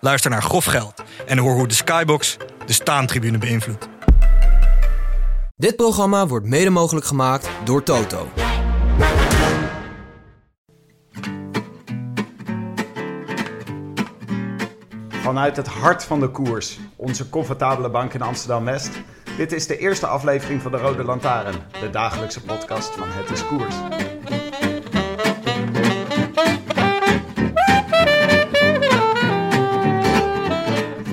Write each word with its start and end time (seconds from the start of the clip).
Luister 0.00 0.30
naar 0.30 0.42
Grof 0.42 0.64
Geld 0.64 1.02
en 1.26 1.38
hoor 1.38 1.54
hoe 1.54 1.68
de 1.68 1.74
Skybox 1.74 2.36
de 2.66 2.72
staantribune 2.72 3.38
beïnvloedt. 3.38 3.88
Dit 5.56 5.76
programma 5.76 6.26
wordt 6.26 6.46
mede 6.46 6.70
mogelijk 6.70 7.06
gemaakt 7.06 7.48
door 7.64 7.82
Toto. 7.82 8.28
Vanuit 15.08 15.56
het 15.56 15.66
hart 15.66 16.04
van 16.04 16.20
de 16.20 16.28
koers, 16.28 16.78
onze 16.96 17.28
comfortabele 17.28 17.90
bank 17.90 18.14
in 18.14 18.22
Amsterdam-West. 18.22 18.90
Dit 19.36 19.52
is 19.52 19.66
de 19.66 19.78
eerste 19.78 20.06
aflevering 20.06 20.62
van 20.62 20.70
de 20.70 20.78
Rode 20.78 21.04
Lantaarn, 21.04 21.54
de 21.80 21.90
dagelijkse 21.90 22.42
podcast 22.42 22.94
van 22.94 23.08
Het 23.08 23.30
is 23.30 23.46
Koers. 23.46 23.74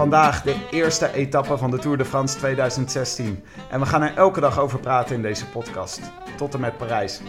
Vandaag 0.08 0.42
de 0.42 0.56
eerste 0.72 1.14
etappe 1.14 1.58
van 1.58 1.72
de 1.72 1.78
Tour 1.78 1.98
de 1.98 2.06
France 2.06 2.38
2016. 2.38 3.44
En 3.70 3.80
we 3.80 3.86
gaan 3.86 4.02
er 4.02 4.16
elke 4.16 4.40
dag 4.40 4.60
over 4.60 4.80
praten 4.80 5.16
in 5.16 5.22
deze 5.22 5.46
podcast. 5.46 6.02
Tot 6.38 6.54
en 6.54 6.60
met 6.60 6.78
Parijs. 6.78 7.22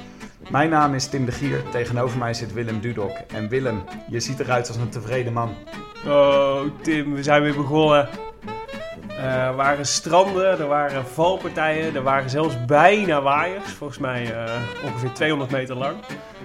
Mijn 0.50 0.70
naam 0.70 0.94
is 0.94 1.06
Tim 1.06 1.24
de 1.24 1.32
Gier, 1.32 1.62
tegenover 1.70 2.18
mij 2.18 2.34
zit 2.34 2.52
Willem 2.52 2.80
Dudok. 2.80 3.10
En 3.10 3.48
Willem, 3.48 3.84
je 4.08 4.20
ziet 4.20 4.40
eruit 4.40 4.68
als 4.68 4.76
een 4.76 4.88
tevreden 4.88 5.32
man. 5.32 5.54
Oh, 6.06 6.60
Tim, 6.82 7.14
we 7.14 7.22
zijn 7.22 7.42
weer 7.42 7.56
begonnen. 7.56 8.08
Eh, 9.08 9.46
er 9.46 9.56
waren 9.56 9.86
stranden, 9.86 10.58
er 10.58 10.66
waren 10.66 11.06
valpartijen, 11.06 11.94
er 11.94 12.02
waren 12.02 12.30
zelfs 12.30 12.64
bijna 12.64 13.22
waaiers. 13.22 13.72
Volgens 13.72 13.98
mij 13.98 14.34
eh, 14.34 14.54
ongeveer 14.84 15.12
200 15.12 15.50
meter 15.50 15.76
lang. 15.76 15.96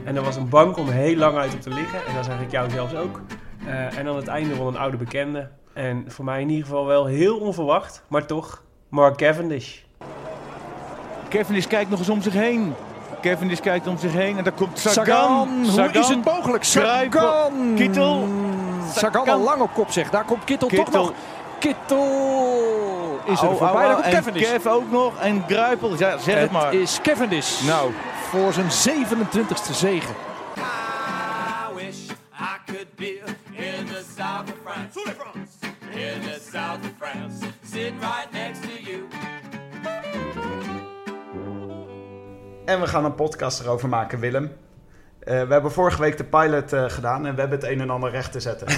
En 0.04 0.16
er 0.16 0.24
was 0.24 0.36
een 0.36 0.50
bank 0.50 0.78
om 0.78 0.90
heel 0.90 1.16
lang 1.16 1.38
uit 1.38 1.54
op 1.54 1.62
te 1.62 1.70
liggen. 1.70 2.00
En 2.08 2.16
dat 2.16 2.26
zag 2.26 2.42
ik 2.42 2.52
jou 2.52 2.70
zelfs 2.70 2.96
ook. 2.96 3.22
Eh, 3.66 3.98
en 3.98 4.08
aan 4.08 4.16
het 4.16 4.28
einde 4.28 4.56
van 4.56 4.68
een 4.68 4.78
oude 4.78 4.98
bekende. 4.98 5.50
En 5.74 6.06
voor 6.08 6.26
mij 6.26 6.42
in 6.42 6.50
ieder 6.50 6.66
geval 6.66 6.86
wel 6.86 7.06
heel 7.06 7.38
onverwacht, 7.38 8.04
maar 8.08 8.26
toch, 8.26 8.64
Mark 8.90 9.18
Cavendish. 9.18 9.78
Cavendish 11.30 11.66
kijkt 11.66 11.90
nog 11.90 12.00
eens 12.00 12.10
om 12.10 12.22
zich 12.22 12.34
heen. 12.34 12.74
Cavendish 13.22 13.60
kijkt 13.60 13.88
om 13.88 13.98
zich 13.98 14.14
heen 14.14 14.38
en 14.38 14.44
daar 14.44 14.54
komt 14.54 14.80
Sagan. 14.80 15.66
Sagan, 15.66 15.92
hoe 15.92 16.00
is 16.00 16.08
het 16.08 16.26
mogelijk? 16.26 16.64
Sagan! 16.64 17.74
Kittel. 17.76 18.28
Sagan 18.96 19.30
al 19.30 19.40
lang 19.40 19.62
op 19.62 19.74
kop 19.74 19.92
zeg. 19.92 20.10
Daar 20.10 20.26
komt 20.26 20.44
Kittel, 20.44 20.68
toch 20.68 20.92
nog. 20.92 21.14
Kittel 21.60 23.20
is 23.26 23.42
er 23.42 23.58
voorbij. 23.58 23.94
komt 23.94 24.06
En 24.06 24.12
Cavendish. 24.12 24.52
Kev 24.52 24.66
ook 24.66 24.92
nog. 24.92 25.20
En 25.20 25.44
Gruipel. 25.48 25.98
Ja, 25.98 26.18
zeg 26.18 26.40
het, 26.40 26.52
maar. 26.52 26.74
is 26.74 27.00
Cavendish. 27.02 27.62
Nou, 27.62 27.92
Voor 28.30 28.54
zijn 28.54 28.68
27e 28.70 29.72
zegen. 29.72 30.16
I 30.58 31.76
wish 31.76 32.10
I 32.40 32.72
could 32.72 32.96
be 32.96 33.22
in 33.52 33.86
the 33.86 34.04
south 34.18 34.50
of 34.50 34.56
France. 34.64 35.00
In 35.96 36.22
the 36.22 36.40
south 36.52 36.80
of 36.84 36.92
France. 36.98 37.46
Sitting 37.64 38.00
right 38.00 38.32
next 38.32 38.62
to 38.62 38.92
you. 38.92 39.08
En 42.66 42.80
we 42.80 42.88
gaan 42.88 43.06
een 43.06 43.16
podcast 43.16 43.60
erover 43.60 43.90
maken, 43.90 44.20
Willem. 44.20 44.52
Eh, 45.20 45.42
we 45.48 45.54
hebben 45.54 45.72
vorige 45.72 46.02
week 46.02 46.18
de 46.18 46.24
pilot 46.24 46.74
eh, 46.74 46.90
gedaan 46.90 47.26
en 47.26 47.36
we 47.36 47.40
hebben 47.40 47.60
het 47.60 47.70
een 47.70 47.82
en 47.82 47.90
ander 47.90 48.10
recht 48.10 48.32
te 48.32 48.40
zetten. 48.40 48.68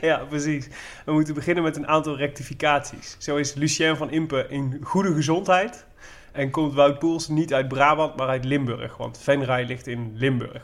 Ja, 0.00 0.24
precies. 0.28 0.68
We 1.04 1.12
moeten 1.12 1.34
beginnen 1.34 1.62
met 1.62 1.76
een 1.76 1.86
aantal 1.86 2.16
rectificaties. 2.16 3.16
Zo 3.18 3.36
is 3.36 3.54
Lucien 3.54 3.96
van 3.96 4.10
Impe 4.10 4.46
in 4.48 4.80
goede 4.82 5.14
gezondheid. 5.14 5.86
En 6.32 6.50
komt 6.50 6.74
Wout 6.74 6.98
Poels 6.98 7.28
niet 7.28 7.54
uit 7.54 7.68
Brabant, 7.68 8.16
maar 8.16 8.28
uit 8.28 8.44
Limburg. 8.44 8.96
Want 8.96 9.18
Venray 9.18 9.64
ligt 9.64 9.86
in 9.86 10.12
Limburg. 10.14 10.62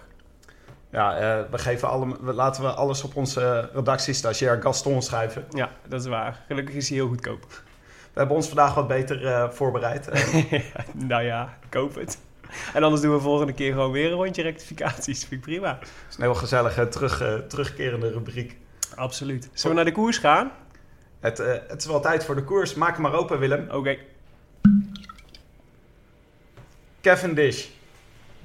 Ja, 0.94 1.16
eh, 1.16 1.50
we 1.50 1.59
geven 1.59 1.88
alle, 1.88 2.16
laten 2.21 2.62
we 2.62 2.69
alles 2.69 3.03
op 3.03 3.16
onze 3.16 3.71
redactiestagiair 3.72 4.62
Gaston 4.62 5.03
schrijven. 5.03 5.44
Ja, 5.50 5.71
dat 5.88 6.00
is 6.00 6.06
waar. 6.06 6.44
Gelukkig 6.47 6.75
is 6.75 6.88
hij 6.88 6.99
heel 6.99 7.09
goedkoop. 7.09 7.47
We 8.12 8.21
hebben 8.21 8.37
ons 8.37 8.47
vandaag 8.47 8.75
wat 8.75 8.88
beter 8.88 9.27
eh, 9.27 9.50
voorbereid. 9.50 10.09
Eh, 10.09 10.53
nou 11.09 11.22
ja, 11.22 11.59
koop 11.69 11.94
het. 11.94 12.19
En 12.75 12.83
anders 12.83 13.03
doen 13.03 13.15
we 13.15 13.21
volgende 13.21 13.53
keer 13.53 13.72
gewoon 13.72 13.91
weer 13.91 14.06
een 14.06 14.16
rondje 14.16 14.43
rectificaties. 14.43 15.19
Vind 15.19 15.33
ik 15.33 15.41
prima. 15.41 15.78
Het 15.81 15.88
is 16.10 16.16
een 16.16 16.22
heel 16.22 16.34
gezellige 16.34 16.88
terug, 16.88 17.21
eh, 17.21 17.34
terugkerende 17.34 18.10
rubriek. 18.10 18.56
Absoluut. 18.94 19.49
Zullen 19.53 19.77
we 19.77 19.83
naar 19.83 19.93
de 19.93 20.00
koers 20.00 20.19
gaan? 20.19 20.53
Het, 21.21 21.38
eh, 21.41 21.53
het 21.69 21.81
is 21.81 21.87
wel 21.87 22.00
tijd 22.00 22.25
voor 22.25 22.34
de 22.34 22.44
koers. 22.44 22.75
Maak 22.75 22.93
hem 22.93 23.03
maar 23.03 23.15
open, 23.15 23.38
Willem. 23.38 23.71
Oké. 23.71 23.97
Cavendish. 27.00 27.66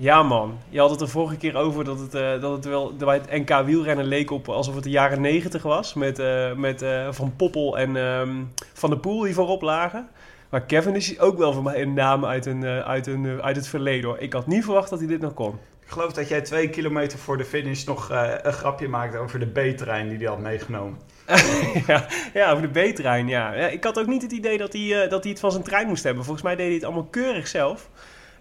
Ja 0.01 0.23
man, 0.23 0.59
je 0.69 0.79
had 0.79 0.89
het 0.89 1.01
er 1.01 1.09
vorige 1.09 1.37
keer 1.37 1.55
over 1.55 1.83
dat 1.83 1.99
het, 1.99 2.13
eh, 2.13 2.41
dat 2.41 2.51
het 2.51 2.65
wel 2.65 2.95
bij 2.95 3.21
het 3.25 3.31
NK 3.31 3.65
wielrennen 3.65 4.05
leek 4.05 4.31
op 4.31 4.49
alsof 4.49 4.75
het 4.75 4.83
de 4.83 4.89
jaren 4.89 5.21
90 5.21 5.63
was. 5.63 5.93
Met, 5.93 6.19
eh, 6.19 6.53
met 6.53 6.81
eh, 6.81 7.07
Van 7.11 7.33
Poppel 7.35 7.77
en 7.77 7.95
ehm, 7.95 8.43
Van 8.73 8.89
der 8.89 8.99
Poel 8.99 9.21
die 9.21 9.33
voorop 9.33 9.61
lagen. 9.61 10.09
Maar 10.49 10.61
Kevin 10.61 10.95
is 10.95 11.19
ook 11.19 11.37
wel 11.37 11.53
voor 11.53 11.63
mij 11.63 11.81
een 11.81 11.93
naam 11.93 12.25
uit, 12.25 12.45
een, 12.45 12.65
uit, 12.65 13.07
een, 13.07 13.41
uit 13.41 13.55
het 13.55 13.67
verleden 13.67 14.09
hoor. 14.09 14.19
Ik 14.19 14.33
had 14.33 14.47
niet 14.47 14.63
verwacht 14.63 14.89
dat 14.89 14.99
hij 14.99 15.07
dit 15.07 15.21
nog 15.21 15.33
kon. 15.33 15.59
Ik 15.85 15.91
geloof 15.91 16.13
dat 16.13 16.29
jij 16.29 16.41
twee 16.41 16.69
kilometer 16.69 17.19
voor 17.19 17.37
de 17.37 17.45
finish 17.45 17.83
nog 17.83 18.09
een 18.43 18.53
grapje 18.53 18.87
maakte 18.87 19.17
over 19.17 19.39
de 19.39 19.45
B-trein 19.45 20.09
die 20.09 20.17
hij 20.17 20.27
had 20.27 20.39
meegenomen. 20.39 20.99
ja, 21.87 22.07
ja, 22.33 22.51
over 22.51 22.71
de 22.71 22.89
B-trein, 22.89 23.27
ja. 23.27 23.53
ja. 23.53 23.67
Ik 23.67 23.83
had 23.83 23.99
ook 23.99 24.07
niet 24.07 24.21
het 24.21 24.31
idee 24.31 24.57
dat 24.57 24.73
hij, 24.73 25.07
dat 25.07 25.23
hij 25.23 25.31
het 25.31 25.39
van 25.39 25.51
zijn 25.51 25.63
trein 25.63 25.87
moest 25.87 26.03
hebben. 26.03 26.23
Volgens 26.23 26.45
mij 26.45 26.55
deed 26.55 26.65
hij 26.65 26.75
het 26.75 26.83
allemaal 26.83 27.07
keurig 27.09 27.47
zelf. 27.47 27.89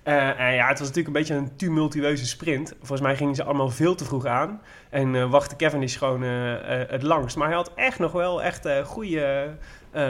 Eh, 0.09 0.41
en 0.41 0.55
ja, 0.55 0.69
het 0.69 0.79
was 0.79 0.89
natuurlijk 0.89 1.07
een 1.07 1.23
beetje 1.23 1.35
een 1.35 1.57
tumultueuze 1.57 2.27
sprint. 2.27 2.75
Volgens 2.79 3.01
mij 3.01 3.17
gingen 3.17 3.35
ze 3.35 3.45
allemaal 3.45 3.71
veel 3.71 3.95
te 3.95 4.05
vroeg 4.05 4.27
aan. 4.27 4.61
En 4.91 5.15
eh 5.15 5.31
wachtte 5.31 5.57
Cavendish 5.57 5.99
gewoon 5.99 6.23
eh, 6.23 6.55
het 6.89 7.03
langst. 7.03 7.37
Maar 7.37 7.47
hij 7.47 7.57
had 7.57 7.73
echt 7.75 7.99
nog 7.99 8.13
wel 8.13 8.43
echt 8.43 8.65
een 8.65 8.85
goede, 8.85 9.57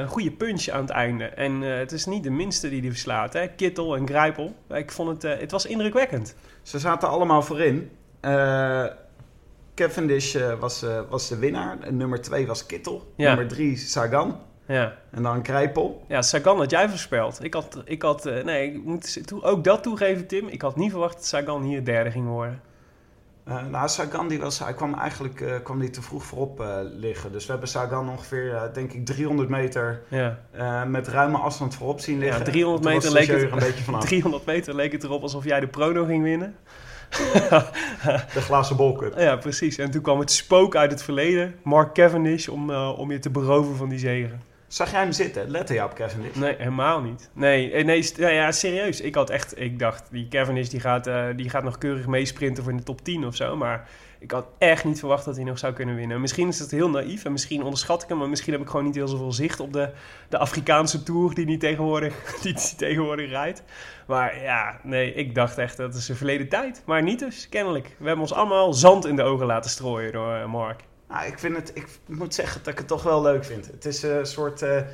goede 0.06 0.30
punch 0.30 0.68
aan 0.68 0.80
het 0.80 0.90
einde. 0.90 1.24
En 1.24 1.60
het 1.60 1.92
is 1.92 2.06
niet 2.06 2.22
de 2.22 2.30
minste 2.30 2.68
die 2.68 2.80
hij 2.80 2.90
verslaat. 2.90 3.32
Hè? 3.32 3.48
Kittel 3.48 3.96
en 3.96 4.08
Grijpel. 4.08 4.54
Ik 4.68 4.92
vond 4.92 5.22
het, 5.22 5.40
het 5.40 5.50
was 5.50 5.66
indrukwekkend. 5.66 6.34
Ze 6.62 6.78
zaten 6.78 7.08
allemaal 7.08 7.42
voorin. 7.42 7.90
Cavendish 9.74 10.36
was, 10.58 10.84
was 11.08 11.28
de 11.28 11.38
winnaar. 11.38 11.92
Nummer 11.92 12.20
twee 12.20 12.46
was 12.46 12.66
Kittel. 12.66 13.12
Ja. 13.16 13.28
Nummer 13.28 13.48
drie 13.48 13.76
Sagan. 13.76 14.40
Ja. 14.68 14.94
En 15.10 15.22
dan 15.22 15.42
Krijpel. 15.42 16.04
Ja, 16.08 16.22
Sagan 16.22 16.58
had 16.58 16.70
jij 16.70 16.88
voorspeld. 16.88 17.44
Ik 17.44 17.54
had, 17.54 17.82
ik 17.84 18.02
had 18.02 18.26
eh, 18.26 18.44
nee, 18.44 18.72
ik 18.72 18.84
moet 18.84 19.32
ook 19.42 19.64
dat 19.64 19.82
toegeven, 19.82 20.26
Tim. 20.26 20.48
Ik 20.48 20.62
had 20.62 20.76
niet 20.76 20.90
verwacht 20.90 21.14
dat 21.14 21.26
Sagan 21.26 21.62
hier 21.62 21.84
derde 21.84 22.10
ging 22.10 22.26
worden. 22.26 22.60
Eh, 23.44 23.66
nou, 23.66 23.88
Sagan 23.88 24.28
die 24.28 24.40
was, 24.40 24.58
hij 24.58 24.74
kwam 24.74 24.94
eigenlijk 24.94 25.40
eh, 25.40 25.54
kwam 25.62 25.78
die 25.78 25.90
te 25.90 26.02
vroeg 26.02 26.24
voorop 26.24 26.64
liggen. 26.94 27.32
Dus 27.32 27.44
we 27.44 27.50
hebben 27.50 27.68
Sagan 27.68 28.08
ongeveer, 28.08 28.70
denk 28.72 28.92
ik, 28.92 29.06
300 29.06 29.48
meter 29.48 30.02
Ja. 30.08 30.84
met 30.84 31.08
ruime 31.08 31.38
afstand 31.38 31.74
voorop 31.74 32.00
zien 32.00 32.18
liggen. 32.18 32.38
Ja, 32.38 32.44
300 32.44 32.82
Toen 32.82 32.92
was 32.92 33.04
meter 33.04 33.18
leek 33.18 33.42
het, 33.42 33.52
een 33.52 33.68
beetje 33.68 33.84
vanaf. 33.84 34.04
300 34.08 34.46
meter 34.46 34.74
leek 34.74 34.92
het 34.92 35.04
erop 35.04 35.22
alsof 35.22 35.44
jij 35.44 35.60
de 35.60 35.68
prono 35.68 36.04
ging 36.04 36.22
winnen. 36.22 36.56
De 38.34 38.40
glazen 38.40 38.76
bolcup. 38.76 39.18
Ja, 39.18 39.36
precies. 39.36 39.78
En 39.78 39.90
toen 39.90 40.02
kwam 40.02 40.18
het 40.18 40.30
spook 40.30 40.76
uit 40.76 40.90
het 40.90 41.02
verleden, 41.02 41.54
Mark 41.62 41.94
Cavendish, 41.94 42.48
om, 42.48 42.70
om 42.74 43.10
je 43.12 43.18
te 43.18 43.30
beroven 43.30 43.76
van 43.76 43.88
die 43.88 43.98
zegen. 43.98 44.47
Zag 44.68 44.90
jij 44.90 45.00
hem 45.00 45.12
zitten? 45.12 45.50
Lette 45.50 45.74
je 45.74 45.84
op 45.84 45.94
Cavendish? 45.94 46.34
Nee, 46.34 46.54
helemaal 46.58 47.00
niet. 47.00 47.30
Nee, 47.32 47.72
eh, 47.72 47.84
nee 47.84 48.04
ja, 48.16 48.52
serieus. 48.52 49.00
Ik 49.00 49.14
had 49.14 49.30
echt, 49.30 49.60
ik 49.60 49.78
dacht, 49.78 50.08
die 50.10 50.28
Cavendish 50.28 50.68
die 50.68 50.80
gaat, 50.80 51.06
eh, 51.06 51.26
die 51.36 51.50
gaat 51.50 51.62
nog 51.62 51.78
keurig 51.78 52.06
meesprinten 52.06 52.62
voor 52.62 52.72
in 52.72 52.78
de 52.78 52.84
top 52.84 53.04
10 53.04 53.26
of 53.26 53.36
zo. 53.36 53.56
Maar 53.56 53.88
ik 54.18 54.30
had 54.30 54.46
echt 54.58 54.84
niet 54.84 54.98
verwacht 54.98 55.24
dat 55.24 55.36
hij 55.36 55.44
nog 55.44 55.58
zou 55.58 55.72
kunnen 55.72 55.94
winnen. 55.94 56.20
Misschien 56.20 56.48
is 56.48 56.58
het 56.58 56.70
heel 56.70 56.90
naïef 56.90 57.24
en 57.24 57.32
misschien 57.32 57.62
onderschat 57.62 58.02
ik 58.02 58.08
hem. 58.08 58.18
Maar 58.18 58.28
misschien 58.28 58.52
heb 58.52 58.62
ik 58.62 58.68
gewoon 58.68 58.84
niet 58.84 58.94
heel 58.94 59.08
zoveel 59.08 59.32
zicht 59.32 59.60
op 59.60 59.72
de, 59.72 59.90
de 60.28 60.38
Afrikaanse 60.38 61.02
Tour 61.02 61.34
die 61.34 61.46
hij 61.46 61.58
tegenwoordig, 61.58 62.14
die 62.42 62.54
tegenwoordig 62.76 63.30
rijdt. 63.30 63.62
Maar 64.06 64.42
ja, 64.42 64.80
nee, 64.82 65.14
ik 65.14 65.34
dacht 65.34 65.58
echt 65.58 65.76
dat 65.76 65.94
is 65.94 66.08
een 66.08 66.16
verleden 66.16 66.48
tijd. 66.48 66.82
Maar 66.86 67.02
niet 67.02 67.18
dus, 67.18 67.48
kennelijk. 67.48 67.86
We 67.98 68.06
hebben 68.06 68.20
ons 68.20 68.32
allemaal 68.32 68.72
zand 68.72 69.06
in 69.06 69.16
de 69.16 69.22
ogen 69.22 69.46
laten 69.46 69.70
strooien 69.70 70.12
door 70.12 70.34
eh, 70.34 70.46
Mark. 70.46 70.80
Nou, 71.08 71.26
ik, 71.26 71.38
vind 71.38 71.56
het, 71.56 71.70
ik 71.74 71.86
moet 72.06 72.34
zeggen 72.34 72.60
dat 72.62 72.72
ik 72.72 72.78
het 72.78 72.86
toch 72.88 73.02
wel 73.02 73.22
leuk 73.22 73.44
vind. 73.44 73.66
Het 73.66 73.84
is 73.84 74.02
een 74.02 74.26
soort, 74.26 74.62
eh, 74.62 74.78
eh, 74.78 74.84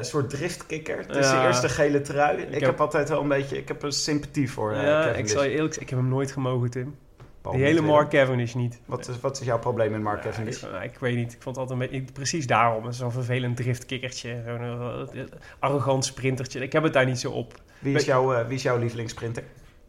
soort 0.00 0.30
driftkikker. 0.30 0.98
Het 0.98 1.16
is 1.16 1.30
de 1.30 1.42
eerste 1.46 1.68
gele 1.68 2.00
trui. 2.00 2.38
Ik, 2.38 2.52
heb- 2.52 2.60
heb 2.60 2.80
altijd 2.80 3.08
wel 3.08 3.20
een 3.20 3.28
beetje... 3.28 3.56
Ik 3.58 3.68
heb 3.68 3.82
een 3.82 3.92
sympathie 3.92 4.50
voor 4.52 4.72
eh 4.72 4.82
ja, 4.82 4.98
ik 5.00 5.06
Cavendish. 5.06 5.32
zal 5.32 5.44
je 5.44 5.50
eerlijk 5.50 5.76
ik 5.76 5.90
heb 5.90 5.98
hem 5.98 6.08
nooit 6.08 6.32
gemogen, 6.32 6.70
Tim. 6.70 6.96
Paul 7.40 7.54
Die 7.54 7.64
hele. 7.64 7.80
Mark 7.80 8.10
Cavendish 8.10 8.54
niet. 8.54 8.80
Wat 8.86 9.08
is, 9.08 9.20
wat 9.20 9.40
is 9.40 9.46
jouw 9.46 9.58
probleem 9.58 9.90
met 9.90 10.00
Mark 10.00 10.22
Ja, 10.24 10.28
Cavendish? 10.30 10.62
ik, 10.62 10.70
nou, 10.70 10.84
ik 10.84 10.98
weet 10.98 11.16
niet. 11.16 11.32
Ik 11.32 11.42
vond 11.42 11.56
het 11.56 11.68
altijd 11.70 11.90
een 11.90 11.98
beetje... 12.00 12.12
Precies 12.12 12.46
daarom. 12.46 12.92
Zo'n 12.92 13.12
vervelend 13.12 13.56
driftkikkertje. 13.56 14.42
Zo'n 14.46 15.10
eh, 15.14 15.22
arrogant 15.58 16.04
sprintertje. 16.04 16.60
Ik 16.60 16.72
heb 16.72 16.82
het 16.82 16.92
daar 16.92 17.06
niet 17.06 17.18
zo 17.20 17.30
op. 17.30 17.54
Wie 17.78 17.94
is, 17.96 18.04
jouw, 18.04 18.34
eh, 18.34 18.46
wie 18.46 18.54
is 18.56 18.62
jouw 18.62 18.78
lievelingssprinter? 18.78 19.42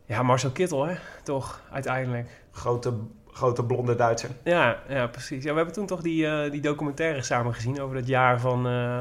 Ja, 0.05 0.23
Marcel 0.23 0.49
Kittel, 0.51 0.85
hè? 0.85 0.95
Toch, 1.23 1.61
uiteindelijk. 1.71 2.29
Grote, 2.51 2.93
grote 3.31 3.63
blonde 3.63 3.95
Duitser. 3.95 4.29
Ja, 4.43 4.79
ja 4.89 5.07
precies. 5.07 5.43
Ja, 5.43 5.49
we 5.49 5.55
hebben 5.55 5.73
toen 5.75 5.85
toch 5.85 6.01
die, 6.01 6.27
eh, 6.27 6.51
die 6.51 6.61
documentaire 6.61 7.21
samen 7.21 7.53
gezien 7.53 7.81
over 7.81 7.95
dat 7.95 8.07
jaar 8.07 8.39
van, 8.39 8.67
eh, 8.67 8.99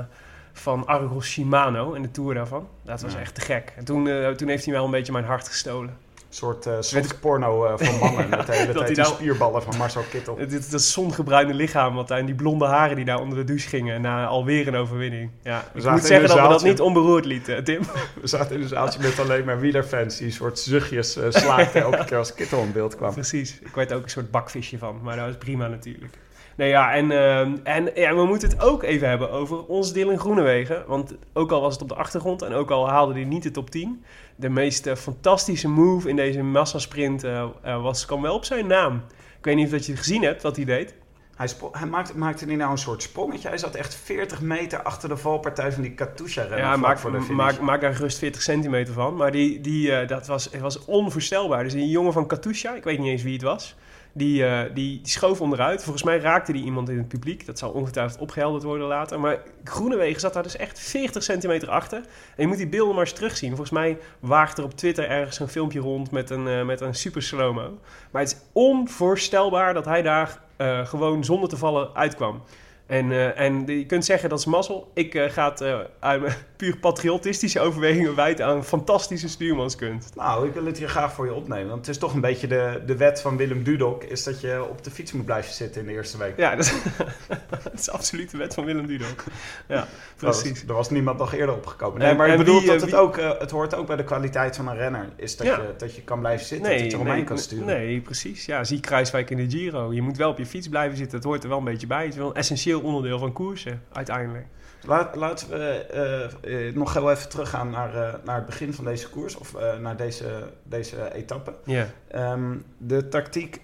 van 0.52 0.86
Argos 0.86 1.26
Shimano 1.26 1.94
en 1.94 2.02
de 2.02 2.10
tour 2.10 2.34
daarvan. 2.34 2.68
Dat 2.82 3.00
was 3.00 3.12
Ja. 3.12 3.18
echt 3.18 3.34
te 3.34 3.40
gek. 3.40 3.72
En 3.76 3.84
toen, 3.84 4.08
eh, 4.08 4.28
toen 4.30 4.48
heeft 4.48 4.64
hij 4.64 4.74
wel 4.74 4.84
een 4.84 4.90
beetje 4.90 5.12
mijn 5.12 5.24
hart 5.24 5.48
gestolen. 5.48 5.96
Een 6.30 6.36
soort 6.36 6.68
soft 6.80 7.20
porno 7.20 7.64
eh, 7.66 7.72
van 7.76 7.98
mannen. 8.02 8.28
met 8.28 8.46
de 8.46 8.52
hele 8.52 8.66
Dat 8.66 8.76
tijd 8.76 8.88
die 8.88 8.96
nou- 8.96 9.14
spierballen 9.14 9.62
van 9.62 9.76
Marcel 9.76 10.02
Kittel. 10.10 10.38
Het, 10.38 10.70
dat 10.70 10.82
zongebruinde 10.82 11.54
lichaam 11.54 11.94
wat 11.94 12.10
en 12.10 12.26
die 12.26 12.34
blonde 12.34 12.64
haren 12.66 12.96
die 12.96 13.04
daar 13.04 13.20
onder 13.20 13.38
de 13.38 13.44
douche 13.44 13.68
gingen 13.68 14.00
na 14.00 14.26
alweer 14.26 14.68
een 14.68 14.76
overwinning. 14.76 15.30
Ja, 15.42 15.58
ik 15.58 15.64
zaten 15.80 15.92
moet 15.92 16.04
zeggen 16.06 16.28
dat 16.28 16.36
we 16.40 16.48
dat 16.48 16.62
niet 16.62 16.80
onberoerd 16.80 17.24
lieten, 17.24 17.64
Tim. 17.64 17.80
We 18.20 18.26
zaten 18.26 18.56
in 18.56 18.62
een 18.62 18.68
zaaltje 18.68 19.00
met 19.00 19.18
alleen 19.18 19.44
maar 19.44 19.60
wielerfans 19.60 20.16
die 20.16 20.26
een 20.26 20.32
soort 20.32 20.58
zuchtjes 20.58 21.18
slaakten 21.28 21.82
elke 21.82 22.04
keer 22.04 22.18
als 22.18 22.34
Kittel 22.34 22.62
in 22.62 22.72
beeld 22.72 22.96
kwam. 22.96 23.12
Precies. 23.12 23.58
Ik 23.60 23.74
werd 23.74 23.92
ook 23.92 24.02
een 24.02 24.10
soort 24.10 24.30
bakvisje 24.30 24.78
van, 24.78 25.00
maar 25.02 25.16
dat 25.16 25.28
is 25.28 25.36
prima 25.36 25.66
natuurlijk. 25.68 26.14
Nee, 26.60 26.68
ja, 26.68 26.92
en, 26.92 27.10
ehm, 27.10 27.56
en 27.62 27.90
ja, 27.94 28.14
we 28.14 28.24
moeten 28.24 28.48
het 28.48 28.60
ook 28.60 28.82
even 28.82 29.08
hebben 29.08 29.30
over 29.30 29.66
ons 29.66 29.92
Dylan 29.92 30.18
Groenewegen. 30.18 30.84
Want 30.86 31.14
ook 31.32 31.50
al 31.50 31.60
was 31.60 31.72
het 31.72 31.82
op 31.82 31.88
de 31.88 31.94
achtergrond 31.94 32.42
en 32.42 32.52
ook 32.52 32.70
al 32.70 32.88
haalde 32.88 33.12
hij 33.12 33.24
niet 33.24 33.42
de 33.42 33.50
top 33.50 33.70
10... 33.70 34.04
de 34.36 34.48
meest 34.48 34.86
eh, 34.86 34.94
fantastische 34.94 35.68
move 35.68 36.08
in 36.08 36.16
deze 36.16 36.42
massasprint 36.42 37.24
eh 37.24 37.42
eh, 37.62 37.82
was, 37.82 38.06
kwam 38.06 38.22
wel 38.22 38.34
op 38.34 38.44
zijn 38.44 38.66
naam. 38.66 39.02
Ik 39.38 39.44
weet 39.44 39.56
niet 39.56 39.64
of 39.64 39.70
dat 39.70 39.86
je 39.86 39.92
het 39.92 40.00
gezien 40.00 40.22
hebt, 40.22 40.42
wat 40.42 40.56
hij 40.56 40.64
deed. 40.64 40.94
Hij, 41.36 41.48
hij 41.72 41.86
maakte, 41.86 42.18
maakte 42.18 42.44
hij 42.44 42.56
nou 42.56 42.70
een 42.70 42.78
soort 42.78 43.02
sprongetje. 43.02 43.48
Hij 43.48 43.58
zat 43.58 43.74
echt 43.74 43.94
40 43.94 44.40
meter 44.40 44.82
achter 44.82 45.08
de 45.08 45.16
valpartij 45.16 45.72
van 45.72 45.82
die 45.82 45.94
Katusha-renner 45.94 46.58
Ja, 46.58 46.68
vlak 46.68 46.80
maak, 46.80 46.98
voor 46.98 47.10
de 47.10 47.20
finish. 47.20 47.36
maak, 47.36 47.60
maak 47.60 47.80
daar 47.80 47.94
gerust 47.94 48.18
40 48.18 48.42
centimeter 48.42 48.94
van. 48.94 49.16
Maar 49.16 49.32
die, 49.32 49.60
die, 49.60 49.92
eh, 49.92 50.08
dat 50.08 50.26
was, 50.26 50.44
het 50.44 50.60
was 50.60 50.84
onvoorstelbaar. 50.84 51.62
Dus 51.62 51.72
die 51.72 51.88
jongen 51.88 52.12
van 52.12 52.26
Katusha, 52.26 52.74
ik 52.74 52.84
weet 52.84 52.98
niet 52.98 53.08
eens 53.08 53.22
wie 53.22 53.32
het 53.32 53.42
was... 53.42 53.76
Die, 54.12 54.46
eh, 54.46 54.74
die, 54.74 55.00
die 55.00 55.12
schoof 55.12 55.40
onderuit. 55.40 55.82
Volgens 55.82 56.04
mij 56.04 56.18
raakte 56.18 56.52
die 56.52 56.64
iemand 56.64 56.88
in 56.88 56.98
het 56.98 57.08
publiek. 57.08 57.46
Dat 57.46 57.58
zal 57.58 57.70
ongetwijfeld 57.70 58.20
opgehelderd 58.20 58.62
worden 58.62 58.86
later. 58.86 59.20
Maar 59.20 59.42
Groenewegen 59.64 60.20
zat 60.20 60.32
daar 60.32 60.42
dus 60.42 60.56
echt 60.56 60.78
40 60.78 61.22
centimeter 61.22 61.70
achter. 61.70 61.98
En 61.98 62.06
je 62.42 62.46
moet 62.46 62.56
die 62.56 62.68
beelden 62.68 62.94
maar 62.94 63.04
eens 63.04 63.12
terugzien. 63.12 63.48
Volgens 63.48 63.70
mij 63.70 63.98
waagt 64.20 64.58
er 64.58 64.64
op 64.64 64.74
Twitter 64.74 65.08
ergens 65.08 65.38
een 65.38 65.48
filmpje 65.48 65.80
rond 65.80 66.10
met 66.10 66.30
een, 66.30 66.48
eh, 66.48 66.64
met 66.64 66.80
een 66.80 66.94
super 66.94 67.22
slow-mo. 67.22 67.78
Maar 68.10 68.22
het 68.22 68.30
is 68.30 68.38
onvoorstelbaar 68.52 69.74
dat 69.74 69.84
hij 69.84 70.02
daar 70.02 70.40
eh, 70.56 70.86
gewoon 70.86 71.24
zonder 71.24 71.48
te 71.48 71.56
vallen 71.56 71.94
uitkwam. 71.94 72.42
En, 72.90 73.12
eh, 73.12 73.40
en 73.40 73.66
je 73.66 73.87
kunt 73.87 74.04
zeggen 74.04 74.28
dat 74.28 74.38
is 74.38 74.44
mazzel. 74.44 74.90
Ik 74.94 75.14
eh, 75.14 75.31
ga 75.31 75.50
het 75.50 75.60
eh, 75.60 75.78
uit 75.98 76.20
mijn 76.20 76.34
puur 76.56 76.76
patriotistische 76.76 77.60
overwegingen 77.60 78.14
wijten 78.14 78.46
aan 78.46 78.64
fantastische 78.64 79.28
stuurmanskunst. 79.28 80.14
Nou, 80.14 80.46
ik 80.48 80.54
wil 80.54 80.64
het 80.66 80.78
hier 80.78 80.88
graag 80.88 81.12
voor 81.12 81.26
je 81.26 81.34
opnemen. 81.34 81.69
Want 81.69 81.87
het 81.87 81.88
is 81.88 81.98
toch 81.98 82.14
een 82.14 82.20
beetje 82.20 82.46
de, 82.46 82.82
de 82.87 82.96
wet 82.96 83.20
van 83.20 83.37
Willem 83.37 83.62
Dudok... 83.62 84.04
is 84.04 84.25
dat 84.25 84.40
je 84.40 84.66
op 84.70 84.84
de 84.84 84.90
fiets 84.90 85.12
moet 85.12 85.25
blijven 85.25 85.52
zitten 85.52 85.81
in 85.81 85.87
de 85.87 85.92
eerste 85.92 86.19
week. 86.19 86.37
Ja, 86.37 86.56
dat 86.56 86.64
is, 86.64 86.72
dat 87.64 87.72
is 87.75 87.90
absoluut 87.90 88.31
de 88.31 88.38
wet 88.38 88.54
van 88.54 88.64
Willem 88.64 88.87
Dudok. 88.87 89.25
Ja, 89.69 89.87
precies. 90.16 90.64
Er 90.69 90.75
was 90.75 90.90
niemand 90.90 91.19
nog 91.19 91.32
eerder 91.34 91.54
opgekomen. 91.54 91.98
Nee, 91.98 92.08
En- 92.10 92.16
maar 92.16 92.28
ik 92.28 92.37
bedoel 92.38 92.58
wie, 92.58 92.66
dat 92.69 92.81
het 92.81 92.90
wie- 92.90 92.98
ook... 92.98 93.16
het 93.38 93.50
hoort 93.50 93.75
ook 93.75 93.87
bij 93.87 93.96
de 93.96 94.04
kwaliteit 94.04 94.56
van 94.56 94.69
een 94.69 94.76
renner. 94.76 95.08
Is 95.16 95.37
dat, 95.37 95.46
Ja. 95.46 95.56
je, 95.56 95.75
dat 95.76 95.94
je 95.94 96.02
kan 96.02 96.20
blijven 96.20 96.46
zitten. 96.46 96.78
dat 96.78 96.90
je 96.90 96.98
omheen 96.98 97.25
kan 97.25 97.38
sturen. 97.38 97.66
nee, 97.66 98.00
precies. 98.00 98.46
Ja, 98.46 98.64
zie 98.64 98.81
Kruiswijk 98.81 99.31
in 99.31 99.37
de 99.37 99.50
Giro. 99.56 99.92
Je 99.92 100.02
moet 100.02 100.16
wel 100.16 100.31
op 100.31 100.38
je 100.38 100.46
fiets 100.46 100.69
blijven 100.69 100.96
zitten. 100.96 101.16
Het 101.16 101.26
hoort 101.26 101.42
er 101.42 101.48
wel 101.48 101.58
een 101.58 101.64
beetje 101.64 101.87
bij. 101.87 102.02
Het 102.04 102.12
is 102.12 102.19
wel 102.19 102.37
een 102.37 102.37
essentieel 102.80 102.94
onderdeel 102.94 103.18
van 103.18 103.32
koersen, 103.32 103.82
uiteindelijk. 103.92 104.46
Laat, 104.86 105.16
laten 105.16 105.48
we 105.48 105.86
eh, 105.86 106.68
eh, 106.68 106.74
nog 106.74 106.94
heel 106.94 107.10
even 107.10 107.28
teruggaan 107.28 107.70
naar, 107.70 107.94
eh, 107.94 108.14
naar 108.24 108.36
het 108.36 108.46
begin 108.46 108.74
van 108.74 108.84
deze 108.84 109.10
koers. 109.10 109.36
Of 109.36 109.56
naar 109.80 109.96
deze, 109.96 110.50
deze 110.62 111.12
etappe. 111.14 111.54
Ja. 111.64 111.86
Ehm, 112.08 112.56
de 112.78 113.08
tactiek 113.08 113.60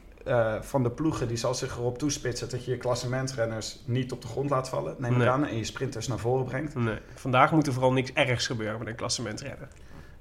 van 0.61 0.83
de 0.83 0.91
ploegen 0.91 1.29
die 1.29 1.37
zal 1.37 1.55
zich 1.55 1.77
erop 1.77 1.99
toespitsen... 1.99 2.49
dat 2.51 2.65
je 2.65 2.71
je 2.71 2.77
klassementrenners 2.77 3.83
niet 3.85 4.13
op 4.13 4.23
de 4.23 4.29
grond 4.29 4.51
laat 4.51 4.69
vallen. 4.69 4.95
Neem 4.99 5.21
ik 5.21 5.29
aan. 5.29 5.47
En 5.47 5.57
je 5.57 5.65
sprinters 5.65 6.09
naar 6.09 6.19
voren 6.19 6.45
brengt. 6.45 6.75
Nee. 6.75 6.99
Vandaag 7.15 7.53
moet 7.53 7.67
er 7.67 7.73
vooral 7.73 7.93
niks 7.93 8.13
ergs 8.13 8.47
gebeuren 8.47 8.79
met 8.79 8.89
een 8.89 8.95
klassementredder. 8.95 9.69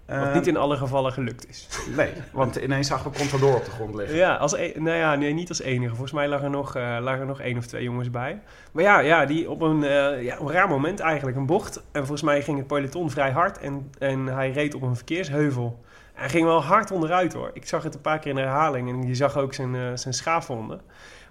Wat 0.06 0.18
Ehm, 0.18 0.34
niet 0.34 0.48
in 0.48 0.58
alle 0.58 0.78
gevallen 0.78 1.12
gelukt 1.12 1.50
is. 1.50 1.68
Nee, 1.96 2.12
want 2.32 2.56
ineens 2.56 2.88
zagen 2.88 3.12
we 3.12 3.18
Contador 3.18 3.56
op 3.56 3.66
de 3.66 3.72
grond 3.72 3.96
liggen. 3.96 4.18
Ja, 4.18 4.36
als 4.36 4.54
e- 4.54 4.74
nou 4.76 4.98
ja, 4.98 5.16
nee, 5.16 5.34
niet 5.34 5.50
als 5.50 5.62
enige. 5.62 5.90
Volgens 5.90 6.12
mij 6.12 6.28
lagen 6.28 6.46
er 6.46 6.52
nog, 6.52 6.76
eh, 6.76 6.98
lagen 7.02 7.20
er 7.20 7.26
nog 7.26 7.40
één 7.40 7.58
of 7.58 7.66
twee 7.66 7.84
jongens 7.84 8.10
bij. 8.10 8.42
Maar 8.72 8.84
ja, 8.84 9.00
ja 9.00 9.26
die 9.26 9.50
op 9.50 9.62
een, 9.62 9.84
eh, 9.84 10.24
ja, 10.24 10.40
een 10.40 10.52
raar 10.52 10.68
moment 10.68 11.00
eigenlijk. 11.00 11.38
Een 11.38 11.46
bocht. 11.46 11.76
En 11.92 12.02
volgens 12.02 12.22
mij 12.22 12.42
ging 12.42 12.58
het 12.58 12.68
peloton 12.68 13.10
vrij 13.10 13.32
hard. 13.32 13.58
En, 13.58 13.92
en 14.00 14.26
hij 14.26 14.52
reed 14.52 14.76
op 14.76 14.82
een 14.82 14.96
verkeersheuvel. 14.96 15.84
Hij 16.14 16.30
ging 16.30 16.46
wel 16.46 16.64
hard 16.64 16.92
onderuit 16.92 17.34
hoor. 17.34 17.50
Ik 17.54 17.68
zag 17.68 17.84
het 17.84 17.94
een 17.96 18.02
paar 18.02 18.20
keer 18.20 18.32
in 18.32 18.38
herhaling. 18.38 18.90
En 18.90 19.08
je 19.08 19.16
zag 19.16 19.38
ook 19.38 19.54
zijn, 19.54 19.76
eh, 19.76 19.82
zijn 19.94 20.14
schaafwonden. 20.14 20.82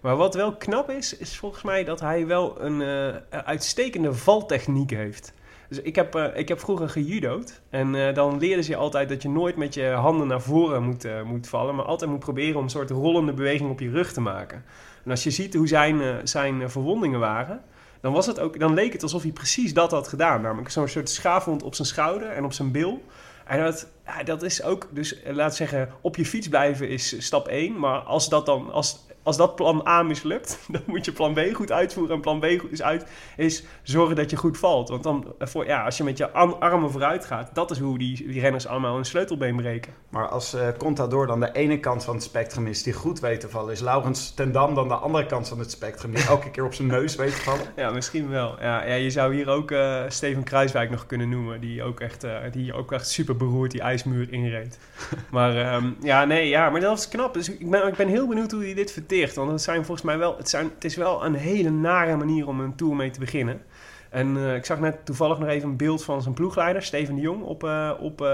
Maar 0.00 0.16
wat 0.16 0.34
wel 0.34 0.56
knap 0.56 0.90
is, 0.90 1.16
is 1.16 1.38
volgens 1.38 1.62
mij 1.62 1.84
dat 1.84 2.00
hij 2.00 2.26
wel 2.26 2.60
een 2.60 2.82
uitstekende 3.30 4.12
valtechniek 4.12 4.90
heeft. 4.90 5.32
Dus 5.74 5.84
ik 5.84 5.94
heb, 5.94 6.14
eh, 6.14 6.24
ik 6.34 6.48
heb 6.48 6.60
vroeger 6.60 6.88
gejudo'd. 6.88 7.60
En 7.70 7.94
eh, 7.94 8.14
dan 8.14 8.38
leerden 8.38 8.64
ze 8.64 8.70
je 8.70 8.76
altijd 8.76 9.08
dat 9.08 9.22
je 9.22 9.28
nooit 9.28 9.56
met 9.56 9.74
je 9.74 9.86
handen 9.86 10.26
naar 10.26 10.40
voren 10.40 10.82
moet, 10.82 11.04
eh, 11.04 11.22
moet 11.22 11.48
vallen. 11.48 11.74
Maar 11.74 11.84
altijd 11.84 12.10
moet 12.10 12.18
proberen 12.18 12.56
om 12.56 12.62
een 12.62 12.70
soort 12.70 12.90
rollende 12.90 13.32
beweging 13.32 13.70
op 13.70 13.80
je 13.80 13.90
rug 13.90 14.12
te 14.12 14.20
maken. 14.20 14.64
En 15.04 15.10
als 15.10 15.24
je 15.24 15.30
ziet 15.30 15.54
hoe 15.54 15.68
zijn, 15.68 16.28
zijn 16.28 16.70
verwondingen 16.70 17.20
waren... 17.20 17.60
Dan, 18.00 18.12
was 18.12 18.26
het 18.26 18.40
ook, 18.40 18.58
dan 18.60 18.74
leek 18.74 18.92
het 18.92 19.02
alsof 19.02 19.22
hij 19.22 19.30
precies 19.30 19.74
dat 19.74 19.90
had 19.90 20.08
gedaan. 20.08 20.40
Namelijk 20.40 20.70
zo'n 20.70 20.88
soort 20.88 21.10
schaafwond 21.10 21.62
op 21.62 21.74
zijn 21.74 21.88
schouder 21.88 22.28
en 22.28 22.44
op 22.44 22.52
zijn 22.52 22.70
bil. 22.70 23.02
En 23.46 23.64
dat, 23.64 23.88
dat 24.24 24.42
is 24.42 24.62
ook, 24.62 24.88
dus 24.90 25.20
laat 25.24 25.56
zeggen, 25.56 25.90
op 26.00 26.16
je 26.16 26.26
fiets 26.26 26.48
blijven 26.48 26.88
is 26.88 27.24
stap 27.24 27.48
1. 27.48 27.78
Maar 27.78 27.98
als 27.98 28.28
dat 28.28 28.46
dan, 28.46 28.72
als, 28.72 29.03
als 29.24 29.36
dat 29.36 29.56
plan 29.56 29.86
A 29.88 30.02
mislukt, 30.02 30.58
dan 30.72 30.82
moet 30.86 31.04
je 31.04 31.12
plan 31.12 31.34
B 31.34 31.40
goed 31.52 31.72
uitvoeren. 31.72 32.14
En 32.14 32.20
plan 32.20 32.40
B 32.40 32.46
goed 32.58 32.72
is, 32.72 32.82
uit, 32.82 33.06
is 33.36 33.64
zorgen 33.82 34.16
dat 34.16 34.30
je 34.30 34.36
goed 34.36 34.58
valt. 34.58 34.88
Want 34.88 35.02
dan, 35.02 35.34
eh, 35.38 35.46
voor, 35.46 35.66
ja, 35.66 35.84
als 35.84 35.96
je 35.96 36.04
met 36.04 36.18
je 36.18 36.30
arm- 36.30 36.56
armen 36.58 36.90
vooruit 36.90 37.24
gaat, 37.24 37.54
dat 37.54 37.70
is 37.70 37.78
hoe 37.78 37.98
die, 37.98 38.26
die 38.26 38.40
renners 38.40 38.66
allemaal 38.66 38.96
een 38.98 39.04
sleutelbeen 39.04 39.56
breken. 39.56 39.92
Maar 40.08 40.28
als 40.28 40.54
eh, 40.54 40.68
Contador 40.78 41.26
dan 41.26 41.40
de 41.40 41.52
ene 41.52 41.80
kant 41.80 42.04
van 42.04 42.14
het 42.14 42.22
spectrum 42.22 42.66
is 42.66 42.82
die 42.82 42.92
goed 42.92 43.20
weet 43.20 43.40
te 43.40 43.48
vallen... 43.48 43.72
is 43.72 43.80
Laurens 43.80 44.34
ten 44.34 44.52
Dam 44.52 44.74
dan 44.74 44.88
de 44.88 44.94
andere 44.94 45.26
kant 45.26 45.48
van 45.48 45.58
het 45.58 45.70
spectrum... 45.70 46.14
die 46.14 46.26
elke 46.26 46.50
keer 46.50 46.64
op 46.64 46.74
zijn 46.74 46.88
neus 46.88 47.16
weet 47.16 47.34
te 47.34 47.42
vallen? 47.42 47.62
Ja, 47.76 47.90
misschien 47.90 48.28
wel. 48.28 48.56
Ja, 48.60 48.84
ja, 48.84 48.94
je 48.94 49.10
zou 49.10 49.34
hier 49.34 49.48
ook 49.48 49.70
eh, 49.70 50.02
Steven 50.08 50.42
Kruiswijk 50.42 50.90
nog 50.90 51.06
kunnen 51.06 51.28
noemen. 51.28 51.60
Die 51.60 51.82
ook 51.82 52.00
echt, 52.00 52.24
eh, 52.24 52.36
die 52.52 52.72
ook 52.74 52.92
echt 52.92 53.08
super 53.08 53.36
beroerd 53.36 53.70
die 53.70 53.80
ijsmuur 53.80 54.32
inreed. 54.32 54.78
maar 55.30 55.56
ehm, 55.56 55.90
ja, 56.02 56.24
nee, 56.24 56.48
ja, 56.48 56.70
maar 56.70 56.80
dat 56.80 56.98
is 56.98 57.08
knap. 57.08 57.34
Dus 57.34 57.48
ik 57.50 57.70
ben, 57.70 57.86
ik 57.86 57.94
ben 57.94 58.08
heel 58.08 58.28
benieuwd 58.28 58.50
hoe 58.50 58.62
hij 58.62 58.74
dit 58.74 58.92
verteert. 58.92 59.13
Want 59.34 59.50
het, 59.50 59.62
zijn 59.62 59.84
volgens 59.84 60.06
mij 60.06 60.18
wel, 60.18 60.36
het, 60.36 60.48
zijn, 60.48 60.70
het 60.74 60.84
is 60.84 60.96
wel 60.96 61.24
een 61.24 61.34
hele 61.34 61.70
nare 61.70 62.16
manier 62.16 62.48
om 62.48 62.60
een 62.60 62.74
tour 62.74 62.96
mee 62.96 63.10
te 63.10 63.18
beginnen. 63.18 63.62
En 64.10 64.36
eh, 64.36 64.54
ik 64.54 64.64
zag 64.64 64.80
net 64.80 65.06
toevallig 65.06 65.38
nog 65.38 65.48
even 65.48 65.68
een 65.68 65.76
beeld 65.76 66.04
van 66.04 66.22
zijn 66.22 66.34
ploegleider, 66.34 66.82
Steven 66.82 67.14
de 67.14 67.20
Jong, 67.20 67.42
op, 67.42 67.64
eh, 67.64 67.90
op, 68.00 68.20
eh, 68.20 68.26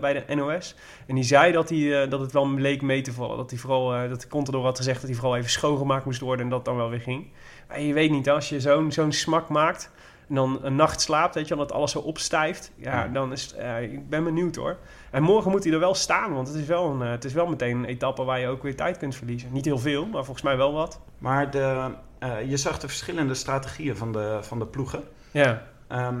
bij 0.00 0.24
de 0.26 0.34
NOS. 0.34 0.74
En 1.06 1.14
die 1.14 1.24
zei 1.24 1.52
dat, 1.52 1.68
hij, 1.68 2.08
dat 2.08 2.20
het 2.20 2.32
wel 2.32 2.54
leek 2.54 2.82
mee 2.82 3.00
te 3.00 3.12
vallen. 3.12 3.36
Dat 3.36 3.50
hij 3.50 3.58
vooral, 3.58 4.08
dat 4.08 4.20
de 4.20 4.28
Contador 4.28 4.64
had 4.64 4.76
gezegd 4.76 5.00
dat 5.00 5.10
hij 5.10 5.18
vooral 5.18 5.36
even 5.36 5.50
schoongemaakt 5.50 6.04
moest 6.04 6.20
worden 6.20 6.44
en 6.44 6.50
dat 6.50 6.64
dan 6.64 6.76
wel 6.76 6.90
weer 6.90 7.00
ging. 7.00 7.26
Maar 7.68 7.80
je 7.80 7.92
weet 7.92 8.10
niet, 8.10 8.30
als 8.30 8.48
je 8.48 8.60
zo'n 8.60 8.92
zo'n 8.92 9.12
smak 9.12 9.48
maakt 9.48 9.90
en 10.28 10.34
dan 10.34 10.58
een 10.62 10.76
nacht 10.76 11.00
slaapt, 11.00 11.34
weet 11.34 11.48
je, 11.48 11.56
wel, 11.56 11.66
dat 11.66 11.76
alles 11.76 11.90
zo 11.90 11.98
opstijft. 11.98 12.72
Ja, 12.76 13.08
dan 13.08 13.32
is 13.32 13.54
eh, 13.54 13.82
ik 13.82 14.08
ben 14.08 14.24
benieuwd 14.24 14.56
hoor. 14.56 14.76
En 15.10 15.22
morgen 15.22 15.50
moet 15.50 15.64
hij 15.64 15.72
er 15.72 15.78
wel 15.78 15.94
staan, 15.94 16.32
want 16.34 16.48
het 16.48 16.56
is 16.56 16.66
wel, 16.66 16.90
een, 16.90 17.02
eh, 17.02 17.10
het 17.10 17.24
is 17.24 17.32
wel 17.32 17.46
meteen 17.46 17.76
een 17.76 17.84
etappe 17.84 18.24
waar 18.24 18.40
je 18.40 18.48
ook 18.48 18.62
weer 18.62 18.76
tijd 18.76 18.96
kunt 18.98 19.14
verliezen. 19.14 19.52
Niet 19.52 19.64
heel 19.64 19.78
veel, 19.78 20.06
maar 20.06 20.24
volgens 20.24 20.44
mij 20.44 20.56
wel 20.56 20.72
wat. 20.72 21.00
Maar 21.18 21.50
de, 21.50 21.90
eh, 22.18 22.48
je 22.50 22.56
zag 22.56 22.78
de 22.78 22.86
verschillende 22.88 23.34
strategieën 23.34 23.96
van 23.96 24.12
de, 24.12 24.38
van 24.40 24.58
de 24.58 24.66
ploegen. 24.66 25.02
Ja, 25.30 25.62
Ehm, 25.88 26.20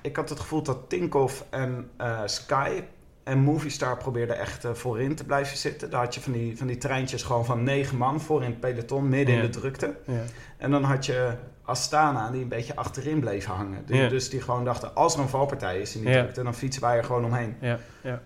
ik 0.00 0.16
had 0.16 0.28
het 0.28 0.40
gevoel 0.40 0.62
dat 0.62 0.88
Tinkoff 0.88 1.44
en 1.50 1.90
Sky 2.24 2.82
en 3.24 3.38
Movistar 3.38 3.96
probeerden 3.96 4.38
echt 4.38 4.66
voorin 4.72 5.14
te 5.14 5.24
blijven 5.24 5.56
zitten. 5.56 5.90
Daar 5.90 6.04
had 6.04 6.14
je 6.14 6.20
van 6.20 6.32
die, 6.32 6.58
van 6.58 6.66
die 6.66 6.78
treintjes 6.78 7.22
gewoon 7.22 7.44
van 7.44 7.62
negen 7.62 7.96
man 7.96 8.20
voor 8.20 8.42
in 8.42 8.50
het 8.50 8.60
peloton, 8.60 9.08
midden 9.08 9.34
Ja. 9.34 9.40
in 9.42 9.50
de 9.50 9.58
drukte. 9.58 9.96
ja. 10.06 10.22
En 10.58 10.70
dan 10.70 10.82
had 10.84 11.06
je 11.06 11.32
Astana 11.70 12.30
die 12.30 12.42
een 12.42 12.48
beetje 12.48 12.76
achterin 12.76 13.20
bleef 13.20 13.44
hangen. 13.44 13.82
Die, 13.86 13.96
Ja. 13.96 14.08
Dus 14.08 14.30
die 14.30 14.40
gewoon 14.40 14.64
dachten, 14.64 14.94
als 14.94 15.14
er 15.14 15.20
een 15.20 15.28
valpartij 15.28 15.80
is 15.80 15.94
in 15.96 16.00
die 16.00 16.10
Ja. 16.10 16.20
drukte, 16.22 16.42
dan 16.42 16.54
fietsen 16.54 16.82
wij 16.82 16.96
er 16.96 17.04
gewoon 17.04 17.24
omheen. 17.24 17.56
ja. 17.60 17.78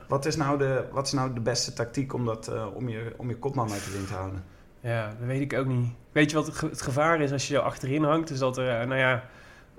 Wat 0.09 0.27
is 0.27 0.37
nou 0.37 0.59
de, 0.59 0.85
wat 0.93 1.07
is 1.07 1.13
nou 1.13 1.33
de 1.35 1.41
beste 1.41 1.73
tactiek 1.73 2.13
om, 2.15 2.25
dat, 2.25 2.49
eh, 2.49 2.67
om, 2.75 2.89
je, 2.89 3.15
om 3.17 3.29
je 3.29 3.37
kopman 3.37 3.73
uit 3.73 3.85
de 3.85 3.91
wind 3.91 4.07
te 4.07 4.15
houden? 4.15 4.45
Ja, 4.81 5.07
dat 5.19 5.27
weet 5.27 5.41
ik 5.41 5.59
ook 5.59 5.67
niet. 5.67 5.89
Weet 6.13 6.31
je 6.31 6.37
wat 6.37 6.47
het, 6.47 6.55
ge- 6.57 6.67
het 6.69 6.83
gevaar 6.83 7.21
is 7.21 7.33
als 7.33 7.49
je 7.49 7.55
er 7.57 7.61
achterin 7.63 8.05
hangt? 8.05 8.31
Is 8.31 8.39
dat 8.39 8.57
er, 8.59 8.69
eh, 8.81 8.87
nou 8.87 9.01
ja, 9.01 9.23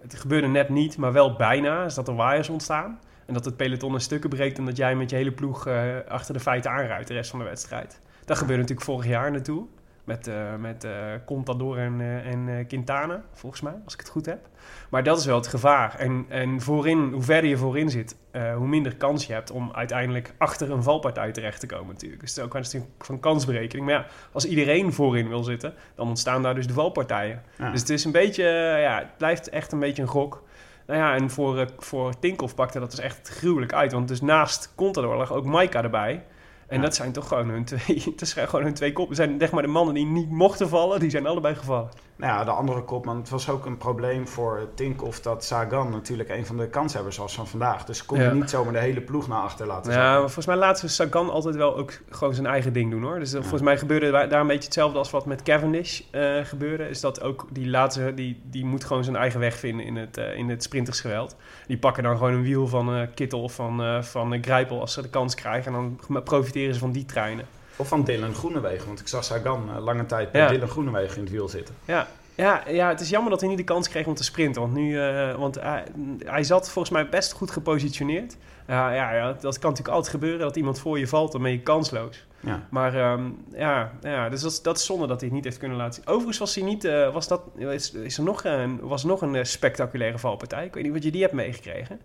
het 0.01 0.15
gebeurde 0.15 0.47
net 0.47 0.69
niet, 0.69 0.97
maar 0.97 1.11
wel 1.13 1.35
bijna. 1.35 1.83
Is 1.85 1.93
dat 1.93 2.07
er 2.07 2.15
waaiers 2.15 2.49
ontstaan. 2.49 2.99
En 3.25 3.33
dat 3.33 3.45
het 3.45 3.55
peloton 3.57 3.93
in 3.93 3.99
stukken 4.01 4.29
breekt 4.29 4.57
en 4.57 4.65
dat 4.65 4.77
jij 4.77 4.95
met 4.95 5.09
je 5.09 5.15
hele 5.15 5.31
ploeg 5.31 5.67
eh, 5.67 5.83
achter 6.07 6.33
de 6.33 6.39
feiten 6.39 6.71
aanruidt 6.71 7.07
de 7.07 7.13
rest 7.13 7.29
van 7.29 7.39
de 7.39 7.45
wedstrijd. 7.45 7.99
Dat 8.25 8.37
gebeurde 8.37 8.61
natuurlijk 8.61 8.87
vorig 8.89 9.05
jaar 9.07 9.31
naartoe. 9.31 9.65
Met, 10.05 10.27
eh, 10.27 10.55
met 10.59 10.83
eh, 10.83 10.91
Contador 11.25 11.77
en, 11.77 12.01
eh, 12.01 12.31
en 12.31 12.67
Quintana, 12.67 13.23
volgens 13.33 13.61
mij, 13.61 13.73
als 13.83 13.93
ik 13.93 13.99
het 13.99 14.09
goed 14.09 14.25
heb. 14.25 14.47
Maar 14.89 15.03
dat 15.03 15.19
is 15.19 15.25
wel 15.25 15.35
het 15.35 15.47
gevaar. 15.47 15.95
En, 15.95 16.25
en 16.29 16.61
voorin, 16.61 17.11
hoe 17.11 17.21
verder 17.21 17.49
je 17.49 17.57
voorin 17.57 17.89
zit, 17.89 18.15
hoe 18.55 18.67
minder 18.67 18.95
kans 18.95 19.25
je 19.25 19.33
hebt 19.33 19.51
om 19.51 19.71
uiteindelijk 19.73 20.33
achter 20.37 20.71
een 20.71 20.83
valpartij 20.83 21.31
terecht 21.31 21.59
te 21.59 21.65
komen 21.65 21.93
natuurlijk. 21.93 22.21
Dus 22.21 22.29
het 22.29 22.37
is 22.37 22.43
ook 22.43 22.53
een 22.53 22.59
kwestie 22.59 22.83
van 22.99 23.19
kansberekening. 23.19 23.87
Maar 23.87 23.95
ja, 23.95 24.05
als 24.31 24.45
iedereen 24.45 24.93
voorin 24.93 25.27
wil 25.27 25.43
zitten, 25.43 25.73
dan 25.95 26.07
ontstaan 26.07 26.41
daar 26.41 26.55
dus 26.55 26.67
de 26.67 26.73
valpartijen. 26.73 27.43
Ja. 27.57 27.71
Dus 27.71 27.79
het 27.79 27.89
is 27.89 28.05
een 28.05 28.11
beetje, 28.11 28.43
ja, 28.81 28.97
het 28.97 29.17
blijft 29.17 29.49
echt 29.49 29.71
een 29.71 29.79
beetje 29.79 30.01
een 30.01 30.07
gok. 30.07 30.43
Nou 30.87 30.99
ja, 30.99 31.15
en 31.15 31.29
voor, 31.29 31.67
voor 31.77 32.19
Tinkoff 32.19 32.55
pakte 32.55 32.79
dat 32.79 32.91
dus 32.91 32.99
echt 32.99 33.29
gruwelijk 33.29 33.73
uit. 33.73 33.91
Want 33.91 34.07
dus 34.07 34.21
naast 34.21 34.73
Contador 34.75 35.15
lag 35.15 35.33
ook 35.33 35.45
Maika 35.45 35.83
erbij. 35.83 36.23
En 36.67 36.75
Ja. 36.77 36.81
dat 36.83 36.95
zijn 36.95 37.11
toch 37.11 37.27
gewoon 37.27 37.49
hun 37.49 37.65
twee, 37.65 38.01
het 38.11 38.21
is 38.21 38.33
gewoon 38.33 38.63
hun 38.63 38.73
twee 38.73 38.93
koppen. 38.93 39.15
zijn 39.15 39.35
zeg 39.39 39.51
maar 39.51 39.61
de 39.61 39.67
mannen 39.69 39.93
die 39.93 40.05
niet 40.05 40.29
mochten 40.29 40.69
vallen, 40.69 40.99
die 40.99 41.09
zijn 41.09 41.27
allebei 41.27 41.55
gevallen. 41.55 41.89
Nou 42.17 42.33
ja, 42.37 42.43
de 42.43 42.51
andere 42.51 42.81
kopman. 42.83 43.17
Het 43.17 43.29
was 43.29 43.49
ook 43.49 43.65
een 43.65 43.77
probleem 43.77 44.27
voor 44.27 44.67
Tinkoff 44.75 45.19
dat 45.21 45.43
Sagan 45.43 45.91
natuurlijk 45.91 46.29
een 46.29 46.45
van 46.45 46.57
de 46.57 46.67
kanshebbers 46.69 47.17
was 47.17 47.35
van 47.35 47.47
vandaag. 47.47 47.85
Dus 47.85 48.05
kon 48.05 48.17
je 48.17 48.23
Ja. 48.23 48.31
niet 48.33 48.49
zomaar 48.49 48.73
de 48.73 48.79
hele 48.79 49.01
ploeg 49.01 49.27
naar 49.27 49.41
achter 49.41 49.67
laten 49.67 49.91
Ja, 49.91 50.11
maar 50.11 50.19
volgens 50.19 50.45
mij 50.45 50.55
laten 50.55 50.89
ze 50.89 50.95
Sagan 50.95 51.29
altijd 51.29 51.55
wel 51.55 51.77
ook 51.77 51.91
gewoon 52.09 52.33
zijn 52.33 52.47
eigen 52.47 52.73
ding 52.73 52.91
doen 52.91 53.03
hoor. 53.03 53.19
Dus 53.19 53.33
eh, 53.33 53.41
volgens 53.41 53.61
mij 53.61 53.77
gebeurde 53.77 54.11
daar 54.11 54.33
een 54.41 54.47
beetje 54.47 54.63
hetzelfde 54.63 54.97
als 54.97 55.11
wat 55.11 55.25
met 55.25 55.43
Cavendish 55.43 56.01
eh, 56.11 56.35
gebeurde. 56.43 56.89
Is 56.89 56.99
dat 57.01 57.21
ook 57.21 57.45
die 57.51 57.67
laatste, 57.69 58.13
die, 58.13 58.41
die 58.43 58.65
moet 58.65 58.83
gewoon 58.83 59.03
zijn 59.03 59.15
eigen 59.15 59.39
weg 59.39 59.55
vinden 59.57 59.85
in 59.85 59.95
het, 59.95 60.17
eh, 60.17 60.37
in 60.37 60.49
het 60.49 60.63
sprintersgeweld. 60.63 61.35
Die 61.67 61.77
pakken 61.77 62.03
dan 62.03 62.17
gewoon 62.17 62.33
een 62.33 62.43
wiel 62.43 62.67
van 62.67 62.93
eh 62.95 63.01
Kittel 63.15 63.41
of 63.41 63.53
van, 63.53 64.03
van 64.03 64.43
Grijpel 64.43 64.79
als 64.79 64.93
ze 64.93 65.01
de 65.01 65.09
kans 65.09 65.35
krijgen. 65.35 65.73
En 65.75 65.97
dan 66.07 66.23
profiteren 66.23 66.53
ze 66.73 66.79
van 66.79 66.91
die 66.91 67.05
treinen. 67.05 67.45
Of 67.75 67.87
van 67.87 68.03
Dylan 68.03 68.33
Groenewegen. 68.33 68.87
Want 68.87 68.99
ik 68.99 69.07
zag 69.07 69.23
Sagan 69.23 69.69
eh, 69.75 69.83
lange 69.83 70.05
tijd 70.05 70.31
bij 70.31 70.41
Ja. 70.41 70.47
Dylan 70.47 70.67
Groenewegen 70.67 71.15
in 71.17 71.23
het 71.23 71.31
wiel 71.31 71.47
zitten. 71.49 71.75
Ja. 71.85 72.07
Ja, 72.35 72.63
ja, 72.67 72.89
het 72.89 72.99
is 72.99 73.09
jammer 73.09 73.31
dat 73.31 73.39
hij 73.39 73.49
niet 73.49 73.57
de 73.57 73.63
kans 73.63 73.89
kreeg 73.89 74.05
om 74.05 74.13
te 74.13 74.23
sprinten. 74.23 74.61
Want, 74.61 74.73
nu, 74.73 74.99
eh, 75.01 75.35
want 75.35 75.55
hij, 75.61 75.83
hij 76.25 76.43
zat 76.43 76.69
volgens 76.69 76.93
mij 76.93 77.09
best 77.09 77.31
goed 77.33 77.51
gepositioneerd. 77.51 78.37
Ja, 78.67 78.91
ja, 78.93 79.13
ja, 79.13 79.25
dat 79.25 79.59
kan 79.59 79.69
natuurlijk 79.69 79.95
altijd 79.95 80.13
gebeuren. 80.13 80.39
Dat 80.39 80.55
iemand 80.55 80.79
voor 80.79 80.99
je 80.99 81.07
valt, 81.07 81.31
dan 81.31 81.41
ben 81.41 81.51
je 81.51 81.59
kansloos. 81.61 82.25
Ja. 82.39 82.67
Maar 82.69 82.95
ehm, 82.95 83.23
ja, 83.53 83.91
ja, 84.01 84.29
dus 84.29 84.41
dat, 84.41 84.51
is- 84.51 84.61
dat 84.61 84.77
is 84.77 84.85
zonde 84.85 85.07
dat 85.07 85.15
hij 85.19 85.25
het 85.27 85.35
niet 85.35 85.43
heeft 85.45 85.57
kunnen 85.57 85.77
laten 85.77 85.93
zien. 85.93 86.07
Overigens 86.07 86.37
was 86.37 86.55
hij 86.55 86.63
niet, 86.63 86.83
eh, 86.85 87.13
was 87.13 87.27
dat, 87.27 87.41
is, 87.57 87.91
is 87.93 88.17
er 88.17 88.23
nog 88.23 88.43
een, 88.43 88.79
was 88.81 89.03
nog 89.03 89.21
een 89.21 89.45
spectaculaire 89.45 90.17
valpartij. 90.19 90.65
Ik 90.65 90.73
weet 90.73 90.83
niet 90.83 90.93
wat 90.93 91.03
je 91.03 91.11
die 91.11 91.21
hebt 91.21 91.33
meegekregen. 91.33 91.99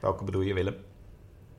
Welke 0.00 0.24
bedoel 0.24 0.40
je, 0.42 0.54
Willem? 0.54 0.76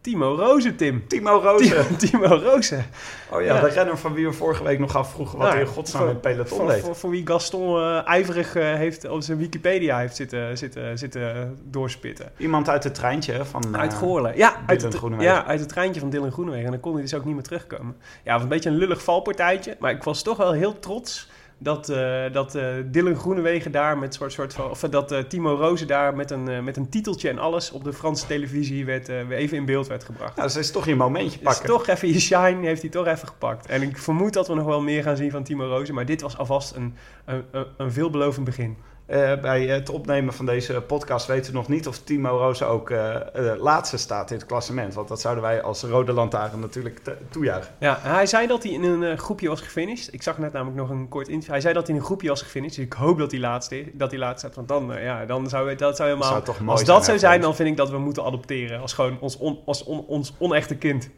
Timo 0.03 0.35
Rozen, 0.35 0.75
Tim. 0.75 1.07
Timo 1.07 1.39
Rozen. 1.39 1.97
Timo 1.97 2.27
Rozen. 2.27 2.85
Oh 3.29 3.41
ja, 3.41 3.55
Ja. 3.55 3.61
de 3.61 3.67
renner 3.67 3.97
van 3.97 4.13
wie 4.13 4.25
we 4.25 4.33
vorige 4.33 4.63
week 4.63 4.79
nog 4.79 4.95
afvroegen 4.95 5.37
wat 5.37 5.47
Ja, 5.47 5.53
hij 5.53 5.61
in 5.61 5.67
godsnaam 5.67 6.07
het 6.07 6.21
peloton 6.21 6.57
Voor, 6.57 6.67
deed. 6.67 6.81
voor, 6.81 6.95
voor 6.95 7.09
wie 7.09 7.27
Gaston 7.27 7.77
eh, 7.79 8.07
ijverig 8.07 8.55
eh, 8.55 8.73
heeft 8.73 9.09
op 9.09 9.21
zijn 9.21 9.37
Wikipedia 9.37 9.97
heeft 9.99 10.15
zitten, 10.15 10.57
zitten, 10.57 10.97
zitten 10.97 11.57
doorspitten. 11.63 12.31
Iemand 12.37 12.69
uit 12.69 12.83
het 12.83 12.95
treintje 12.95 13.45
van... 13.45 13.77
Uit 13.77 13.91
eh, 13.91 13.97
Goorlen. 13.97 14.37
Ja, 14.37 14.55
uit 14.65 14.81
het, 14.81 14.99
ja, 15.19 15.45
uit 15.45 15.59
het 15.59 15.69
treintje 15.69 15.99
van 15.99 16.09
Dylan 16.09 16.31
Groenewegen. 16.31 16.65
En 16.65 16.71
dan 16.71 16.79
kon 16.79 16.93
hij 16.93 17.01
dus 17.01 17.13
ook 17.13 17.25
niet 17.25 17.33
meer 17.33 17.43
terugkomen. 17.43 17.95
Ja, 18.23 18.33
was 18.33 18.41
een 18.43 18.47
beetje 18.47 18.69
een 18.69 18.77
lullig 18.77 19.03
valpartijtje. 19.03 19.75
Maar 19.79 19.91
ik 19.91 20.03
was 20.03 20.21
toch 20.21 20.37
wel 20.37 20.51
heel 20.51 20.79
trots 20.79 21.29
dat, 21.57 21.89
eh, 21.89 22.23
dat 22.31 22.55
eh, 22.55 22.65
Dylan 22.85 23.15
Groenewegen 23.15 23.71
daar 23.71 23.97
met 23.97 24.13
soort, 24.13 24.33
soort 24.33 24.53
van... 24.53 24.69
Of 24.69 24.79
dat 24.79 25.11
eh, 25.11 25.19
Timo 25.19 25.55
Rozen 25.55 25.87
daar 25.87 26.15
met 26.15 26.31
een, 26.31 26.63
met 26.63 26.77
een 26.77 26.89
titeltje 26.89 27.29
en 27.29 27.39
alles 27.39 27.71
op 27.71 27.83
de 27.83 27.93
Franse 27.93 28.25
televisie 28.25 28.85
werd, 28.85 29.07
weer 29.07 29.31
even 29.31 29.57
in 29.57 29.65
beeld 29.65 29.87
werd 29.87 30.03
gebracht. 30.03 30.35
Dus 30.35 30.55
is 30.55 30.71
toch 30.71 30.85
je 30.85 30.95
momentje 30.95 31.39
Dus 31.39 31.47
pakken. 31.47 31.65
toch 31.65 31.87
even 31.87 32.07
je 32.07 32.19
shine 32.19 32.65
heeft 32.65 32.81
hij 32.81 32.91
toch 32.91 33.07
even 33.07 33.27
gepakt. 33.27 33.65
En 33.65 33.81
ik 33.81 33.97
vermoed 33.97 34.33
dat 34.33 34.47
we 34.47 34.53
nog 34.53 34.65
wel 34.65 34.81
meer 34.81 35.03
gaan 35.03 35.17
zien 35.17 35.31
van 35.31 35.43
Timo 35.43 35.67
Rozen. 35.67 35.95
Maar 35.95 36.05
dit 36.05 36.21
was 36.21 36.37
alvast 36.37 36.75
een, 36.75 36.95
een, 37.25 37.43
een 37.77 37.91
veelbelovend 37.91 38.45
begin. 38.45 38.77
Eh, 39.05 39.33
bij 39.41 39.65
het 39.65 39.89
opnemen 39.89 40.33
van 40.33 40.45
deze 40.45 40.81
podcast 40.81 41.27
weten 41.27 41.51
we 41.51 41.57
nog 41.57 41.67
niet 41.67 41.87
of 41.87 41.97
Timo 41.99 42.37
Rozen 42.37 42.67
ook 42.67 42.89
eh, 42.89 43.15
laatste 43.59 43.97
staat 43.97 44.31
in 44.31 44.37
het 44.37 44.45
klassement. 44.45 44.93
Want 44.93 45.07
dat 45.07 45.21
zouden 45.21 45.43
wij 45.43 45.61
als 45.61 45.83
Rode 45.83 46.13
Lantaarn 46.13 46.59
natuurlijk 46.59 47.01
toejuichen. 47.29 47.73
Ja, 47.79 47.97
hij 48.01 48.25
zei 48.25 48.47
dat 48.47 48.63
hij 48.63 48.71
in 48.71 48.83
een 48.83 49.17
groepje 49.17 49.47
was 49.47 49.61
gefinished. 49.61 50.13
Ik 50.13 50.21
zag 50.21 50.37
net 50.37 50.53
namelijk 50.53 50.77
nog 50.77 50.89
een 50.89 51.07
kort 51.09 51.27
interview. 51.27 51.51
Hij 51.51 51.61
zei 51.61 51.73
dat 51.73 51.83
hij 51.87 51.95
in 51.95 52.01
een 52.01 52.05
groepje 52.07 52.27
was 52.27 52.41
gefinished. 52.41 52.75
Dus 52.75 52.85
ik 52.85 52.93
hoop 52.93 53.17
dat 53.17 53.31
hij 53.31 53.39
laatste 53.39 53.79
is, 53.79 53.87
dat 53.93 54.09
hij 54.11 54.19
laatste 54.19 54.39
staat. 54.49 54.55
Want 54.55 54.67
dan, 54.67 55.01
ja, 55.01 55.25
dan 55.25 55.49
zou 55.49 55.75
dat 55.75 55.95
zou 55.95 56.09
helemaal... 56.09 56.29
Zou 56.29 56.67
als 56.69 56.79
zijn, 56.81 56.95
dat 56.97 57.05
zou 57.05 57.19
zijn, 57.19 57.41
dan 57.41 57.55
vind 57.55 57.69
ik 57.69 57.77
dat 57.77 57.89
we 57.89 57.97
moeten 57.97 58.23
adopteren. 58.23 58.81
Als 58.81 58.93
gewoon 58.93 59.17
ons, 59.19 59.37
on, 59.37 59.59
als 59.65 59.83
on- 59.83 60.05
ons 60.07 60.33
onechte 60.37 60.75
kind. 60.75 61.09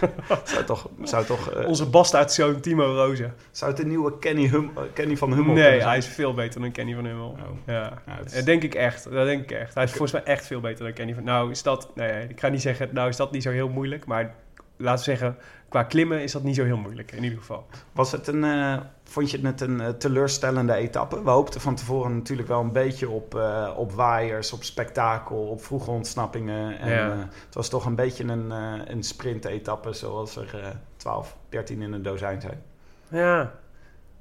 Zou 0.44 0.64
toch, 0.64 0.88
zou 1.02 1.24
toch 1.24 1.64
Onze 1.66 1.86
bastaardzoon 1.86 2.60
Timo 2.60 2.94
Rozen. 2.94 3.34
zou 3.50 3.70
het 3.70 3.80
een 3.80 3.88
nieuwe 3.88 4.18
Kenny, 4.18 4.48
hum, 4.48 4.70
Kenny 4.92 5.16
van 5.16 5.32
Hummel 5.32 5.54
Nee, 5.54 5.80
hij 5.82 5.96
is 5.98 6.06
veel 6.06 6.34
beter 6.34 6.60
dan 6.60 6.72
Kenny 6.72 6.94
van 6.94 7.04
Hummel. 7.04 7.29
Oh. 7.30 7.56
Ja. 7.66 7.92
Ja, 8.06 8.18
is- 8.24 8.44
denk 8.44 8.62
ik 8.62 8.74
echt. 8.74 9.04
Dat 9.04 9.24
denk 9.26 9.42
ik 9.42 9.50
echt. 9.50 9.74
Hij 9.74 9.84
is 9.84 9.90
volgens 9.90 10.12
mij 10.12 10.22
echt 10.22 10.46
veel 10.46 10.60
beter 10.60 10.84
dan 10.84 10.92
Kenny 10.92 11.14
van... 11.14 11.24
Nou, 11.24 11.50
is 11.50 11.62
dat... 11.62 11.90
Nee, 11.94 12.28
ik 12.28 12.40
ga 12.40 12.48
niet 12.48 12.62
zeggen... 12.62 12.88
Nou, 12.92 13.08
is 13.08 13.16
dat 13.16 13.32
niet 13.32 13.42
zo 13.42 13.50
heel 13.50 13.68
moeilijk. 13.68 14.06
Maar 14.06 14.34
laten 14.76 15.04
we 15.04 15.10
zeggen... 15.10 15.36
Qua 15.68 15.82
klimmen 15.82 16.22
is 16.22 16.32
dat 16.32 16.42
niet 16.42 16.54
zo 16.56 16.64
heel 16.64 16.76
moeilijk. 16.76 17.12
In 17.12 17.22
ieder 17.22 17.38
geval. 17.38 17.66
Was 17.92 18.12
het 18.12 18.26
een, 18.26 18.44
eh, 18.44 18.78
vond 19.04 19.30
je 19.30 19.40
het 19.46 19.60
een 19.60 19.80
eh, 19.80 19.88
teleurstellende 19.88 20.74
etappe? 20.74 21.22
We 21.22 21.30
hoopten 21.30 21.60
van 21.60 21.74
tevoren 21.74 22.16
natuurlijk 22.16 22.48
wel 22.48 22.60
een 22.60 22.72
beetje 22.72 23.08
op, 23.08 23.34
eh, 23.34 23.70
op 23.76 23.92
waaiers, 23.92 24.52
op 24.52 24.62
spektakel, 24.64 25.36
op 25.48 25.64
vroege 25.64 25.90
ontsnappingen. 25.90 26.78
En 26.78 26.90
Ja. 26.90 27.10
eh, 27.12 27.18
het 27.46 27.54
was 27.54 27.68
toch 27.68 27.84
een 27.86 27.94
beetje 27.94 28.24
een, 28.24 28.52
eh 28.52 28.72
een 28.84 29.02
sprint-etappe 29.02 29.92
zoals 29.92 30.36
er 30.36 30.60
eh 30.62 30.68
12, 30.96 31.36
13 31.48 31.82
in 31.82 31.92
een 31.92 32.02
dozijn 32.02 32.40
zijn. 32.40 32.62
Ja, 33.08 33.52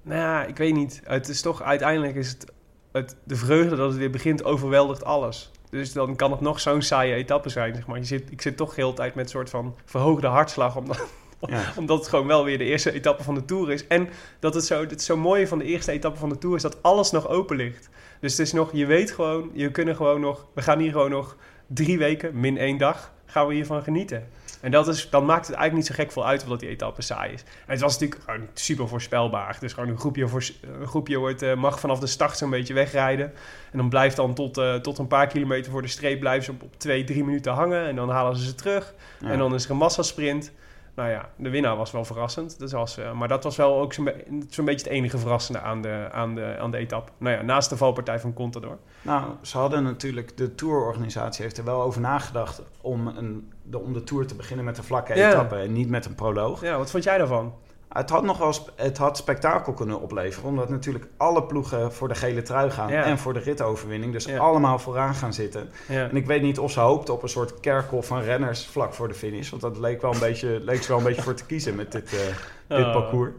nou 0.01 0.19
ja, 0.19 0.43
ik 0.45 0.57
weet 0.57 0.73
niet. 0.73 1.01
Het 1.03 1.27
is 1.29 1.41
toch 1.41 1.61
uiteindelijk 1.63 2.15
is 2.15 2.29
het, 2.29 2.51
het 2.91 3.15
de 3.23 3.35
vreugde 3.35 3.75
dat 3.75 3.89
het 3.89 3.97
weer 3.97 4.09
begint 4.09 4.43
overweldigt 4.43 5.03
alles. 5.03 5.51
Dus 5.69 5.93
dan 5.93 6.15
kan 6.15 6.31
het 6.31 6.41
nog 6.41 6.59
zo'n 6.59 6.81
saaie 6.81 7.13
etappe 7.13 7.49
zijn, 7.49 7.75
zeg 7.75 7.87
maar. 7.87 7.97
Je 7.97 8.05
zit, 8.05 8.31
ik 8.31 8.41
zit 8.41 8.57
toch 8.57 8.75
de 8.75 8.81
hele 8.81 8.93
tijd 8.93 9.15
met 9.15 9.23
een 9.25 9.31
soort 9.31 9.49
van 9.49 9.75
verhoogde 9.85 10.27
hartslag, 10.27 10.75
omdat, 10.75 11.07
Ja. 11.47 11.73
omdat 11.77 11.97
het 11.97 12.07
gewoon 12.07 12.27
wel 12.27 12.43
weer 12.43 12.57
de 12.57 12.63
eerste 12.63 12.91
etappe 12.91 13.23
van 13.23 13.35
de 13.35 13.45
Tour 13.45 13.71
is. 13.71 13.87
En 13.87 14.09
dat 14.39 14.53
het 14.53 14.65
zo, 14.65 14.81
het 14.81 15.03
zo 15.03 15.17
mooie 15.17 15.47
van 15.47 15.57
de 15.57 15.65
eerste 15.65 15.91
etappe 15.91 16.19
van 16.19 16.29
de 16.29 16.37
Tour 16.37 16.55
is 16.55 16.61
dat 16.61 16.83
alles 16.83 17.11
nog 17.11 17.27
open 17.27 17.55
ligt. 17.55 17.89
Dus 18.19 18.31
het 18.31 18.47
is 18.47 18.53
nog, 18.53 18.69
je 18.73 18.85
weet 18.85 19.11
gewoon, 19.11 19.49
je 19.53 19.71
kunnen 19.71 19.95
gewoon 19.95 20.21
nog, 20.21 20.47
we 20.53 20.61
gaan 20.61 20.79
hier 20.79 20.91
gewoon 20.91 21.09
nog 21.09 21.35
drie 21.67 21.97
weken, 21.97 22.39
min 22.39 22.57
één 22.57 22.77
dag, 22.77 23.13
gaan 23.25 23.47
we 23.47 23.53
hiervan 23.53 23.83
genieten. 23.83 24.27
En 24.61 24.71
dat 24.71 24.87
is, 24.87 25.09
dan 25.09 25.25
maakt 25.25 25.47
het 25.47 25.55
eigenlijk 25.55 25.87
niet 25.87 25.97
zo 25.97 26.03
gek 26.03 26.11
veel 26.11 26.25
uit 26.25 26.41
of 26.41 26.49
dat 26.49 26.59
die 26.59 26.69
etappe 26.69 27.01
saai 27.01 27.33
is. 27.33 27.41
En 27.41 27.71
het 27.71 27.81
was 27.81 27.99
natuurlijk 27.99 28.21
gewoon 28.23 28.47
super 28.53 28.87
voorspelbaar. 28.87 29.57
Dus 29.59 29.73
gewoon 29.73 29.89
een 29.89 29.99
groepje, 29.99 30.27
voor, 30.27 30.43
een 30.79 30.87
groepje 30.87 31.17
wordt, 31.17 31.41
eh, 31.41 31.55
mag 31.55 31.79
vanaf 31.79 31.99
de 31.99 32.07
start 32.07 32.37
zo'n 32.37 32.49
beetje 32.49 32.73
wegrijden. 32.73 33.33
En 33.71 33.77
dan 33.77 33.89
blijft 33.89 34.15
dan 34.15 34.33
tot, 34.33 34.57
eh, 34.57 34.75
tot 34.75 34.97
een 34.97 35.07
paar 35.07 35.27
kilometer 35.27 35.71
voor 35.71 35.81
de 35.81 35.87
streep 35.87 36.19
blijven 36.19 36.43
ze 36.43 36.51
op, 36.51 36.61
op 36.61 36.79
twee, 36.79 37.03
drie 37.03 37.23
minuten 37.23 37.53
hangen. 37.53 37.87
En 37.87 37.95
dan 37.95 38.09
halen 38.09 38.37
ze 38.37 38.45
ze 38.45 38.55
terug. 38.55 38.93
Ja. 39.19 39.29
En 39.29 39.37
dan 39.37 39.53
is 39.53 39.65
er 39.65 39.71
een 39.71 39.77
massasprint. 39.77 40.51
Nou 40.99 41.11
ja, 41.11 41.29
de 41.35 41.49
winnaar 41.49 41.75
was 41.77 41.91
wel 41.91 42.05
verrassend. 42.05 42.59
Dus 42.59 42.73
als, 42.73 42.97
eh, 42.97 43.11
maar 43.11 43.27
dat 43.27 43.43
was 43.43 43.55
wel 43.55 43.79
ook 43.79 43.93
zo'n 43.93 44.03
be- 44.03 44.25
zo'n 44.49 44.65
beetje 44.65 44.83
het 44.85 44.93
enige 44.95 45.17
verrassende 45.17 45.59
aan 45.59 45.81
de, 45.81 46.07
aan, 46.11 46.35
de, 46.35 46.55
aan 46.59 46.71
de 46.71 46.77
etappe. 46.77 47.11
Nou 47.17 47.35
ja, 47.35 47.41
naast 47.41 47.69
de 47.69 47.77
valpartij 47.77 48.19
van 48.19 48.33
Contador. 48.33 48.77
Nou, 49.01 49.23
ze 49.41 49.57
hadden 49.57 49.83
natuurlijk, 49.83 50.37
de 50.37 50.55
tourorganisatie 50.55 51.43
heeft 51.43 51.57
er 51.57 51.63
wel 51.63 51.81
over 51.81 52.01
nagedacht 52.01 52.61
om, 52.81 53.07
een, 53.07 53.51
de, 53.63 53.79
om 53.79 53.93
de 53.93 54.03
tour 54.03 54.25
te 54.27 54.35
beginnen 54.35 54.65
met 54.65 54.77
een 54.77 54.83
vlakke 54.83 55.15
Ja. 55.15 55.29
etappe 55.29 55.55
en 55.55 55.73
niet 55.73 55.89
met 55.89 56.05
een 56.05 56.15
proloog. 56.15 56.61
Ja, 56.61 56.77
wat 56.77 56.91
vond 56.91 57.03
jij 57.03 57.17
daarvan? 57.17 57.53
Het 57.89 58.09
had 58.09 58.23
nog 58.23 58.37
wel 58.37 58.53
het 58.75 58.97
had 58.97 59.17
spektakel 59.17 59.73
kunnen 59.73 60.01
opleveren, 60.01 60.49
omdat 60.49 60.69
natuurlijk 60.69 61.05
alle 61.17 61.43
ploegen 61.43 61.93
voor 61.93 62.07
de 62.07 62.15
gele 62.15 62.41
trui 62.41 62.71
gaan 62.71 62.91
Ja. 62.91 63.03
en 63.03 63.17
voor 63.17 63.33
de 63.33 63.39
ritoverwinning, 63.39 64.13
dus 64.13 64.25
Ja. 64.25 64.37
allemaal 64.37 64.79
vooraan 64.79 65.13
gaan 65.15 65.33
zitten. 65.33 65.69
Ja. 65.87 66.09
En 66.09 66.15
ik 66.15 66.25
weet 66.25 66.41
niet 66.41 66.59
of 66.59 66.71
ze 66.71 66.79
hoopten 66.79 67.13
op 67.13 67.23
een 67.23 67.29
soort 67.29 67.59
kerkhof 67.59 68.05
van 68.07 68.21
renners 68.21 68.65
vlak 68.67 68.93
voor 68.93 69.07
de 69.07 69.13
finish, 69.13 69.49
want 69.49 69.61
dat 69.61 69.77
leek, 69.77 70.01
wel 70.01 70.13
een 70.13 70.19
beetje, 70.19 70.59
leek 70.61 70.81
ze 70.81 70.87
wel 70.87 70.97
een 70.97 71.03
beetje 71.03 71.21
voor 71.21 71.33
te 71.33 71.45
kiezen 71.45 71.75
met 71.75 71.91
dit, 71.91 72.13
eh, 72.13 72.77
dit 72.77 72.85
Oh. 72.85 72.93
parcours. 72.93 73.31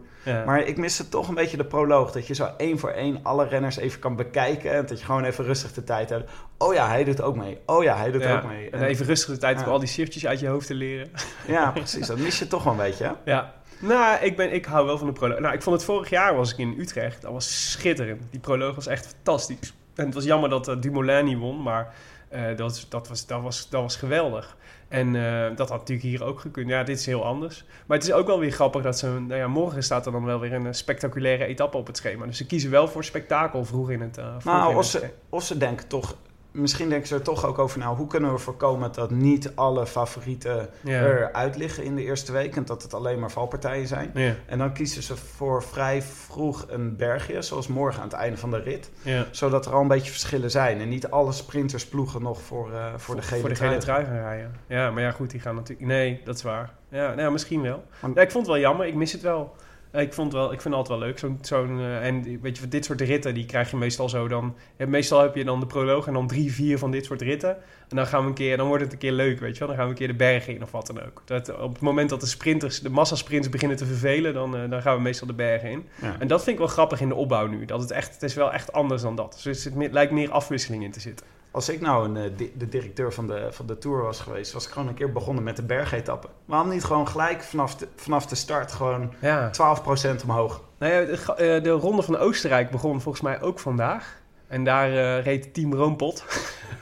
Maar 0.45 0.59
ik 0.63 0.77
miste 0.77 1.09
toch 1.09 1.27
een 1.27 1.35
beetje 1.35 1.57
de 1.57 1.65
proloog. 1.65 2.11
Dat 2.11 2.27
je 2.27 2.33
zo 2.33 2.49
één 2.57 2.79
voor 2.79 2.89
één 2.89 3.19
alle 3.23 3.47
renners 3.47 3.77
even 3.77 3.99
kan 3.99 4.15
bekijken. 4.15 4.71
En 4.71 4.85
dat 4.85 4.99
je 4.99 5.05
gewoon 5.05 5.23
even 5.23 5.45
rustig 5.45 5.73
de 5.73 5.83
tijd 5.83 6.09
hebt. 6.09 6.31
Oh 6.57 6.73
ja, 6.73 6.87
hij 6.87 7.03
doet 7.03 7.21
ook 7.21 7.35
mee. 7.35 7.59
Oh 7.65 7.83
ja, 7.83 7.97
hij 7.97 8.11
doet 8.11 8.25
ook 8.27 8.43
mee. 8.47 8.69
En 8.69 8.81
even 8.83 9.05
rustig 9.05 9.29
de 9.33 9.37
tijd 9.39 9.63
om 9.63 9.71
al 9.71 9.79
die 9.79 9.87
shiftjes 9.87 10.25
uit 10.25 10.39
je 10.39 10.47
hoofd 10.47 10.67
te 10.67 10.73
leren. 10.73 11.11
Ja, 11.47 11.71
precies. 11.71 12.07
Dat 12.07 12.17
mis 12.17 12.39
je 12.39 12.47
toch 12.47 12.63
wel 12.63 12.73
een 12.73 12.79
beetje. 12.79 13.03
Hè? 13.03 13.31
Ja. 13.31 13.53
Nou, 13.81 14.23
ik, 14.23 14.35
ben, 14.35 14.53
ik 14.53 14.65
hou 14.65 14.85
wel 14.85 14.97
van 14.97 15.07
de 15.07 15.13
proloog. 15.13 15.39
Nou, 15.39 15.53
ik 15.53 15.61
vond 15.61 15.75
het 15.75 15.85
vorig 15.85 16.09
jaar 16.09 16.35
was 16.35 16.51
ik 16.51 16.57
in 16.57 16.75
Utrecht. 16.79 17.21
Dat 17.21 17.31
was 17.31 17.71
schitterend. 17.71 18.21
Die 18.29 18.39
proloog 18.39 18.75
was 18.75 18.87
echt 18.87 19.07
fantastisch. 19.07 19.73
En 19.95 20.05
het 20.05 20.13
was 20.13 20.23
jammer 20.23 20.49
dat 20.49 20.67
eh, 20.67 20.75
Dumoulin 20.79 21.25
niet 21.25 21.37
won, 21.37 21.61
maar 21.61 21.93
eh, 22.29 22.47
dat, 22.47 22.59
was- 22.59 22.89
dat, 22.89 23.07
was, 23.07 23.25
dat, 23.25 23.41
was, 23.41 23.69
dat 23.69 23.81
was 23.81 23.95
geweldig. 23.95 24.57
En 24.87 25.15
eh, 25.15 25.55
dat 25.55 25.69
had 25.69 25.79
natuurlijk 25.79 26.07
hier 26.07 26.23
ook 26.23 26.39
gekund. 26.39 26.69
Ja, 26.69 26.83
dit 26.83 26.99
is 26.99 27.05
heel 27.05 27.25
anders. 27.25 27.63
Maar 27.85 27.97
het 27.97 28.07
is 28.07 28.13
ook 28.13 28.27
wel 28.27 28.39
weer 28.39 28.51
grappig 28.51 28.81
dat 28.81 28.97
ze... 28.99 29.07
Nou 29.07 29.35
ja, 29.35 29.47
morgen 29.47 29.83
staat 29.83 30.05
er 30.05 30.11
dan 30.11 30.25
wel 30.25 30.39
weer 30.39 30.53
een 30.53 30.73
spectaculaire 30.75 31.45
etappe 31.45 31.77
op 31.77 31.87
het 31.87 31.97
schema. 31.97 32.25
Dus 32.25 32.37
ze 32.37 32.45
kiezen 32.45 32.71
wel 32.71 32.87
voor 32.87 33.03
spektakel 33.03 33.65
vroeg 33.65 33.89
in 33.91 34.01
het, 34.01 34.13
vroeg 34.37 34.43
in 34.43 34.59
Nou, 34.59 34.67
het 34.69 34.77
of 34.77 34.85
ze, 34.85 35.09
of 35.29 35.43
ze 35.43 35.57
denken 35.57 35.87
toch 35.87 36.15
misschien 36.51 36.89
denken 36.89 37.07
ze 37.07 37.15
er 37.15 37.21
toch 37.21 37.45
ook 37.45 37.59
over, 37.59 37.79
nou, 37.79 37.95
hoe 37.97 38.07
kunnen 38.07 38.31
we 38.31 38.37
voorkomen 38.37 38.91
dat 38.91 39.11
niet 39.11 39.51
alle 39.55 39.85
favorieten 39.87 40.69
Ja. 40.81 41.05
eruit 41.05 41.55
liggen 41.55 41.83
in 41.83 41.95
de 41.95 42.03
eerste 42.03 42.31
week 42.31 42.55
en 42.55 42.65
dat 42.65 42.83
het 42.83 42.93
alleen 42.93 43.19
maar 43.19 43.31
valpartijen 43.31 43.87
zijn. 43.87 44.11
Ja, 44.13 44.33
En 44.45 44.57
dan 44.57 44.73
kiezen 44.73 45.03
ze 45.03 45.17
voor 45.17 45.63
vrij 45.63 46.01
vroeg 46.01 46.65
een 46.69 46.95
bergje, 46.95 47.41
zoals 47.41 47.67
morgen 47.67 48.01
aan 48.01 48.07
het 48.07 48.17
einde 48.17 48.37
van 48.37 48.51
de 48.51 48.57
rit. 48.59 48.91
ja. 49.01 49.25
Zodat 49.31 49.65
er 49.65 49.73
al 49.73 49.81
een 49.81 49.87
beetje 49.87 50.11
verschillen 50.11 50.51
zijn. 50.51 50.79
En 50.81 50.89
niet 50.89 51.09
alle 51.09 51.31
sprinters 51.31 51.85
ploegen 51.87 52.21
nog 52.21 52.41
voor, 52.41 52.73
eh, 52.73 52.85
voor 52.97 53.15
de 53.15 53.21
gele 53.21 53.39
voor 53.39 53.49
de 53.49 53.55
gele 53.55 53.77
trui. 53.77 54.05
gaan 54.05 54.13
rijden. 54.19 54.55
Ja, 54.67 54.91
maar 54.91 55.03
ja, 55.03 55.11
goed, 55.11 55.29
die 55.29 55.39
gaan 55.39 55.55
natuurlijk... 55.55 55.87
Nee, 55.87 56.21
dat 56.25 56.35
is 56.35 56.41
waar. 56.43 56.73
Ja, 56.89 57.13
nou, 57.13 57.31
misschien 57.31 57.61
wel. 57.61 57.83
Ja, 58.15 58.21
ik 58.21 58.31
vond 58.31 58.45
het 58.45 58.55
wel 58.55 58.59
jammer. 58.63 58.87
Ik 58.87 58.95
mis 58.95 59.11
het 59.11 59.21
wel. 59.21 59.55
Eh, 59.91 60.01
Ik, 60.01 60.13
vond 60.13 60.33
wel, 60.33 60.43
ik 60.53 60.61
vind 60.61 60.63
het 60.63 60.73
altijd 60.73 60.99
wel 60.99 61.07
leuk. 61.07 61.19
Zo'n, 61.19 61.37
zo'n, 61.41 61.79
eh, 61.79 62.05
en 62.07 62.41
weet 62.41 62.57
je, 62.57 62.67
dit 62.67 62.85
soort 62.85 63.01
ritten, 63.01 63.33
die 63.33 63.45
krijg 63.45 63.71
je 63.71 63.77
meestal 63.77 64.09
zo 64.09 64.27
dan... 64.27 64.55
Ja, 64.77 64.87
meestal 64.87 65.21
heb 65.21 65.35
je 65.35 65.43
dan 65.43 65.59
de 65.59 65.65
proloog 65.65 66.07
en 66.07 66.13
dan 66.13 66.27
drie, 66.27 66.53
vier 66.53 66.77
van 66.77 66.91
dit 66.91 67.05
soort 67.05 67.21
ritten. 67.21 67.55
En 67.89 67.95
dan 67.95 68.07
gaan 68.07 68.21
we 68.21 68.27
een 68.27 68.33
keer, 68.33 68.57
dan 68.57 68.67
wordt 68.67 68.83
het 68.83 68.91
een 68.93 68.97
keer 68.99 69.11
leuk, 69.11 69.39
weet 69.39 69.53
je 69.53 69.59
wel. 69.59 69.67
Dan 69.67 69.77
gaan 69.77 69.85
we 69.85 69.91
een 69.91 69.97
keer 69.97 70.07
de 70.07 70.13
bergen 70.13 70.55
in 70.55 70.63
of 70.63 70.71
wat 70.71 70.87
dan 70.87 71.01
ook. 71.05 71.21
Dat, 71.25 71.59
op 71.59 71.73
het 71.73 71.81
moment 71.81 72.09
dat 72.09 72.19
de 72.21 72.25
sprinters, 72.27 72.79
de 72.79 72.89
massasprints 72.89 73.49
beginnen 73.49 73.77
te 73.77 73.85
vervelen, 73.85 74.33
dan, 74.33 74.55
eh, 74.57 74.69
dan 74.69 74.81
gaan 74.81 74.95
we 74.95 75.01
meestal 75.01 75.27
de 75.27 75.33
bergen 75.33 75.69
in. 75.69 75.87
Ja. 76.01 76.15
En 76.19 76.27
dat 76.27 76.43
vind 76.43 76.51
ik 76.55 76.57
wel 76.65 76.71
grappig 76.73 77.01
in 77.01 77.07
de 77.07 77.15
opbouw 77.15 77.47
nu. 77.47 77.65
Dat 77.65 77.81
het 77.81 77.91
echt, 77.91 78.13
het 78.13 78.23
is 78.23 78.33
wel 78.33 78.53
echt 78.53 78.71
anders 78.71 79.01
dan 79.01 79.15
dat. 79.15 79.39
Dus 79.43 79.69
meer- 79.69 79.91
lijkt 79.91 80.11
meer 80.11 80.31
afwisseling 80.31 80.83
in 80.83 80.91
te 80.91 80.99
zitten. 80.99 81.25
Als 81.51 81.69
ik 81.69 81.81
nou 81.81 82.05
een, 82.05 82.17
eh, 82.17 82.49
de 82.57 82.69
directeur 82.69 83.13
van 83.13 83.27
de, 83.27 83.47
van 83.51 83.65
de 83.65 83.77
Tour 83.77 84.01
was 84.03 84.19
geweest, 84.19 84.53
was 84.53 84.65
ik 84.65 84.71
gewoon 84.71 84.87
een 84.87 84.93
keer 84.93 85.11
begonnen 85.11 85.43
met 85.43 85.55
de 85.55 85.63
bergetappen. 85.63 86.29
Waarom 86.45 86.69
niet 86.69 86.83
gewoon 86.83 87.07
gelijk 87.07 87.43
vanaf 87.43 87.75
de, 87.75 87.87
vanaf 87.95 88.25
de 88.25 88.35
start 88.35 88.71
gewoon 88.71 89.13
Ja. 89.19 89.49
12% 89.51 90.23
omhoog? 90.23 90.61
Nou 90.77 90.93
ja, 90.93 91.05
de, 91.05 91.17
ga- 91.17 91.35
eh, 91.35 91.63
de 91.63 91.69
ronde 91.69 92.01
van 92.01 92.17
Oostenrijk 92.17 92.71
begon 92.71 93.01
volgens 93.01 93.23
mij 93.23 93.41
ook 93.41 93.59
vandaag. 93.59 94.20
En 94.51 94.63
daar 94.63 94.91
eh, 94.91 95.23
reed 95.23 95.53
Team 95.53 95.73
Roompot. 95.73 96.25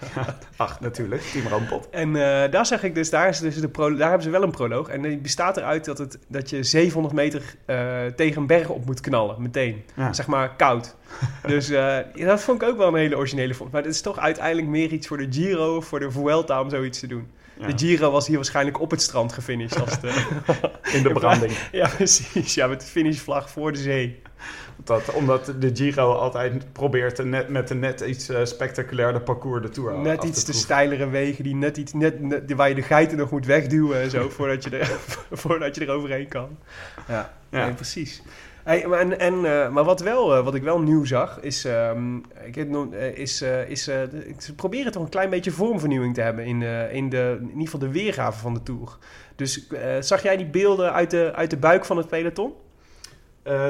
Ach, 0.57 0.79
natuurlijk, 0.79 1.21
Team 1.21 1.47
Roompot. 1.47 1.89
En 1.89 2.15
eh, 2.15 2.51
daar 2.51 2.65
zag 2.65 2.83
ik 2.83 2.95
dus, 2.95 3.09
daar, 3.09 3.29
is 3.29 3.39
dus 3.39 3.55
de 3.55 3.67
pro, 3.67 3.95
daar 3.95 4.07
hebben 4.07 4.23
ze 4.23 4.29
wel 4.29 4.43
een 4.43 4.51
proloog. 4.51 4.87
En 4.87 5.01
die 5.01 5.17
bestaat 5.17 5.57
eruit 5.57 5.85
dat, 5.85 5.97
het, 5.97 6.19
dat 6.27 6.49
je 6.49 6.63
700 6.63 7.15
meter 7.15 7.55
eh, 7.65 8.05
tegen 8.05 8.41
een 8.41 8.47
berg 8.47 8.69
op 8.69 8.85
moet 8.85 9.01
knallen, 9.01 9.41
meteen. 9.41 9.83
Ja. 9.95 10.13
Zeg 10.13 10.27
maar 10.27 10.55
koud. 10.55 10.95
dus 11.47 11.67
dat 12.13 12.41
vond 12.41 12.61
ik 12.61 12.67
ook 12.67 12.77
wel 12.77 12.87
een 12.87 12.95
hele 12.95 13.17
originele 13.17 13.53
vond. 13.53 13.71
Maar 13.71 13.83
het 13.83 13.93
is 13.93 14.01
toch 14.01 14.19
uiteindelijk 14.19 14.67
meer 14.67 14.91
iets 14.91 15.07
voor 15.07 15.17
de 15.17 15.27
Giro 15.29 15.75
of 15.75 15.85
voor 15.85 15.99
de 15.99 16.11
Vuelta 16.11 16.61
om 16.61 16.69
zoiets 16.69 16.99
te 16.99 17.07
doen. 17.07 17.27
De 17.65 17.73
Giro 17.77 18.11
was 18.11 18.27
hier 18.27 18.35
waarschijnlijk 18.35 18.79
op 18.79 18.91
het 18.91 19.01
strand 19.01 19.33
gefinished. 19.33 19.81
Als 19.81 19.99
de, 19.99 20.25
In 20.95 21.03
de 21.03 21.09
branding. 21.19 21.51
ja, 21.71 21.87
precies. 21.87 22.53
Ja, 22.53 22.67
met 22.67 22.81
de 22.81 22.87
finishvlag 22.87 23.49
voor 23.49 23.71
de 23.71 23.77
zee. 23.77 24.21
Dat, 24.83 25.11
omdat 25.13 25.53
de 25.59 25.69
Giro 25.73 26.13
altijd 26.13 26.71
probeert 26.73 27.23
net, 27.23 27.49
met 27.49 27.69
een 27.69 27.79
net 27.79 28.01
iets 28.01 28.29
eh 28.29 28.45
spectaculairder 28.45 29.21
parcours 29.21 29.61
de 29.61 29.69
Tour 29.69 29.97
Net 29.97 30.19
af 30.19 30.25
iets 30.25 30.43
te 30.43 30.53
steilere 30.53 31.09
wegen, 31.09 31.43
die 31.43 31.55
net 31.55 31.77
iets, 31.77 31.93
net, 31.93 32.21
net- 32.21 32.53
waar 32.53 32.69
je 32.69 32.75
de 32.75 32.81
geiten 32.81 33.17
nog 33.17 33.31
moet 33.31 33.45
wegduwen 33.45 34.01
en 34.01 34.09
zo, 34.09 34.29
voordat 34.29 34.63
je, 34.63 34.69
er, 34.77 34.87
voordat 35.31 35.75
je 35.75 35.85
er 35.85 35.91
overheen 35.91 36.27
kan. 36.27 36.57
Ja, 37.07 37.33
Ja. 37.51 37.65
nee, 37.65 37.73
precies. 37.73 38.21
Hey, 38.63 38.87
maar, 38.87 38.99
en, 38.99 39.19
en, 39.19 39.33
eh, 39.33 39.69
maar 39.69 39.83
wat, 39.83 39.99
wel, 39.99 40.35
eh, 40.35 40.43
wat 40.43 40.55
ik 40.55 40.63
wel 40.63 40.79
nieuw 40.79 41.05
zag, 41.05 41.39
is, 41.41 41.65
ehm, 41.65 42.15
ik 42.45 42.55
eh, 42.55 43.17
is, 43.17 43.41
eh, 43.41 43.69
is 43.69 43.83
de- 43.83 44.33
ze 44.37 44.55
proberen 44.55 44.91
toch 44.91 45.03
een 45.03 45.09
klein 45.09 45.29
beetje 45.29 45.51
vormvernieuwing 45.51 46.13
te 46.13 46.21
hebben 46.21 46.45
in, 46.45 46.61
in, 46.91 47.09
de, 47.09 47.37
in 47.39 47.47
ieder 47.47 47.63
geval 47.63 47.79
de 47.79 47.91
weergave 47.91 48.39
van 48.39 48.53
de 48.53 48.63
Tour. 48.63 48.97
Dus 49.35 49.67
zag 49.99 50.23
jij 50.23 50.37
die 50.37 50.45
beelden 50.45 50.93
uit 50.93 51.11
de, 51.11 51.31
uit 51.35 51.49
de 51.49 51.57
buik 51.57 51.85
van 51.85 51.97
het 51.97 52.07
peloton? 52.07 52.53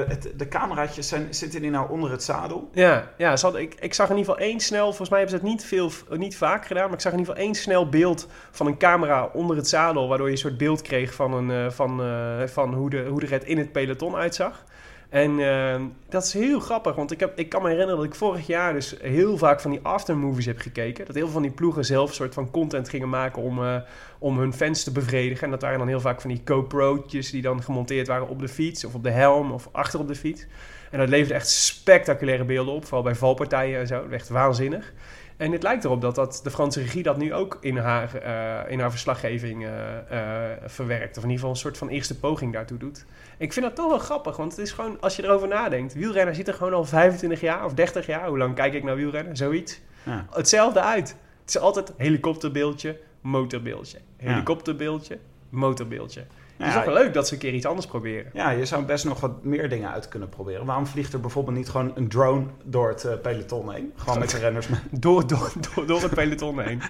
Het, 0.07 0.31
de 0.35 0.47
cameraatjes 0.47 1.07
zijn, 1.07 1.27
zitten 1.33 1.61
die 1.61 1.69
nou 1.69 1.89
onder 1.89 2.11
het 2.11 2.23
zadel? 2.23 2.69
Ja, 2.73 3.11
ja 3.17 3.37
ik, 3.55 3.75
ik 3.79 3.93
zag 3.93 4.09
in 4.09 4.17
ieder 4.17 4.33
geval 4.33 4.47
één 4.49 4.59
snel, 4.59 4.85
volgens 4.85 5.09
mij 5.09 5.19
hebben 5.19 5.39
ze 5.39 5.43
het 5.45 5.53
niet, 5.53 5.65
veel, 5.65 5.91
niet 6.17 6.37
vaak 6.37 6.65
gedaan, 6.65 6.83
maar 6.85 6.93
ik 6.93 7.01
zag 7.01 7.11
in 7.11 7.19
ieder 7.19 7.33
geval 7.33 7.47
één 7.47 7.55
snel 7.61 7.89
beeld 7.89 8.27
van 8.51 8.67
een 8.67 8.77
camera 8.77 9.29
onder 9.33 9.55
het 9.55 9.67
zadel, 9.67 10.07
waardoor 10.07 10.27
je 10.27 10.33
een 10.33 10.39
soort 10.39 10.57
beeld 10.57 10.81
kreeg 10.81 11.13
van, 11.13 11.33
een, 11.33 11.71
van, 11.71 12.01
van 12.45 12.73
hoe, 12.73 12.89
de, 12.89 13.05
hoe 13.05 13.19
de 13.19 13.25
red 13.25 13.43
in 13.43 13.57
het 13.57 13.71
peloton 13.71 14.15
uitzag. 14.15 14.63
En 15.09 15.39
eh, 15.39 15.81
dat 16.09 16.23
is 16.23 16.33
heel 16.33 16.59
grappig, 16.59 16.95
want 16.95 17.11
ik, 17.11 17.19
heb, 17.19 17.39
ik 17.39 17.49
kan 17.49 17.61
me 17.61 17.69
herinneren 17.69 18.01
dat 18.01 18.11
ik 18.11 18.15
vorig 18.15 18.47
jaar 18.47 18.73
dus 18.73 18.95
heel 19.01 19.37
vaak 19.37 19.59
van 19.61 19.71
die 19.71 19.79
aftermovies 19.83 20.45
heb 20.45 20.59
gekeken. 20.59 21.05
Dat 21.05 21.15
heel 21.15 21.23
veel 21.23 21.33
van 21.33 21.41
die 21.41 21.51
ploegen 21.51 21.85
zelf 21.85 22.13
soort 22.13 22.33
van 22.33 22.51
content 22.51 22.89
gingen 22.89 23.09
maken 23.09 23.41
om, 23.41 23.63
eh, 23.63 23.75
om 24.19 24.39
hun 24.39 24.53
fans 24.53 24.83
te 24.83 24.91
bevredigen. 24.91 25.43
En 25.43 25.51
dat 25.51 25.61
waren 25.61 25.77
dan 25.77 25.87
heel 25.87 25.99
vaak 25.99 26.21
van 26.21 26.29
die 26.29 26.41
GoPro'tjes 26.45 27.31
die 27.31 27.41
dan 27.41 27.63
gemonteerd 27.63 28.07
waren 28.07 28.27
op 28.27 28.39
de 28.39 28.47
fiets 28.47 28.85
of 28.85 28.93
op 28.93 29.03
de 29.03 29.11
helm 29.11 29.51
of 29.51 29.69
achter 29.71 29.99
op 29.99 30.07
de 30.07 30.15
fiets. 30.15 30.45
En 30.91 30.99
dat 30.99 31.09
leverde 31.09 31.33
echt 31.33 31.49
spectaculaire 31.49 32.45
beelden 32.45 32.73
op, 32.73 32.83
vooral 32.83 33.03
bij 33.03 33.15
valpartijen 33.15 33.79
en 33.79 33.87
zo. 33.87 34.07
Echt 34.11 34.29
waanzinnig. 34.29 34.93
En 35.39 35.51
het 35.51 35.63
lijkt 35.63 35.83
erop 35.83 36.01
dat, 36.01 36.15
dat 36.15 36.39
de 36.43 36.51
Franse 36.51 36.81
regie 36.81 37.03
dat 37.03 37.17
nu 37.17 37.33
ook 37.33 37.57
in 37.61 37.77
haar, 37.77 38.15
eh, 38.15 38.71
in 38.71 38.79
haar 38.79 38.91
verslaggeving 38.91 39.65
eh, 39.65 40.49
eh, 40.51 40.57
verwerkt. 40.65 41.17
Of 41.17 41.23
in 41.23 41.29
ieder 41.29 41.35
geval 41.35 41.49
een 41.49 41.55
soort 41.55 41.77
van 41.77 41.87
eerste 41.87 42.19
poging 42.19 42.53
daartoe 42.53 42.77
doet. 42.77 43.05
Ik 43.37 43.53
vind 43.53 43.65
dat 43.65 43.75
toch 43.75 43.89
wel 43.89 43.99
grappig, 43.99 44.37
want 44.37 44.51
het 44.51 44.59
is 44.65 44.71
gewoon, 44.71 44.97
als 45.01 45.15
je 45.15 45.23
erover 45.23 45.47
nadenkt, 45.47 45.93
wielrennen 45.93 46.35
ziet 46.35 46.47
er 46.47 46.53
gewoon 46.53 46.73
al 46.73 46.85
25 46.85 47.41
jaar 47.41 47.65
of 47.65 47.73
30 47.73 48.05
jaar, 48.05 48.27
hoe 48.27 48.37
lang 48.37 48.55
kijk 48.55 48.73
ik 48.73 48.83
naar 48.83 48.95
wielrennen? 48.95 49.35
Zoiets. 49.35 49.81
Ja. 50.03 50.25
Hetzelfde 50.31 50.81
uit. 50.81 51.15
Het 51.41 51.49
is 51.49 51.59
altijd 51.59 51.93
helikopterbeeldje, 51.97 52.99
motorbeeldje. 53.21 53.97
Helikopterbeeldje, 54.17 55.19
motorbeeldje. 55.49 56.25
Het 56.59 56.67
is 56.67 56.73
toch 56.73 56.85
wel 56.85 56.93
leuk 57.03 57.13
dat 57.13 57.27
ze 57.27 57.33
een 57.33 57.39
keer 57.39 57.53
iets 57.53 57.65
anders 57.65 57.87
proberen. 57.87 58.31
Ja, 58.33 58.49
je 58.49 58.65
zou 58.65 58.83
best 58.83 59.05
nog 59.05 59.19
wat 59.19 59.43
meer 59.43 59.69
dingen 59.69 59.91
uit 59.91 60.07
kunnen 60.07 60.29
proberen. 60.29 60.65
Waarom 60.65 60.87
vliegt 60.87 61.13
er 61.13 61.19
bijvoorbeeld 61.19 61.55
niet 61.57 61.69
gewoon 61.69 61.91
een 61.95 62.07
drone 62.07 62.45
door 62.63 62.89
het 62.89 63.03
eh, 63.03 63.13
peloton 63.21 63.73
heen? 63.73 63.93
Gewoon 63.95 64.19
met 64.19 64.29
de 64.29 64.37
renners 64.37 64.67
mee. 64.67 64.79
Door, 64.99 65.27
door, 65.27 65.51
door, 65.75 65.85
door 65.85 66.01
het 66.01 66.13
peloton 66.13 66.59
heen. 66.61 66.81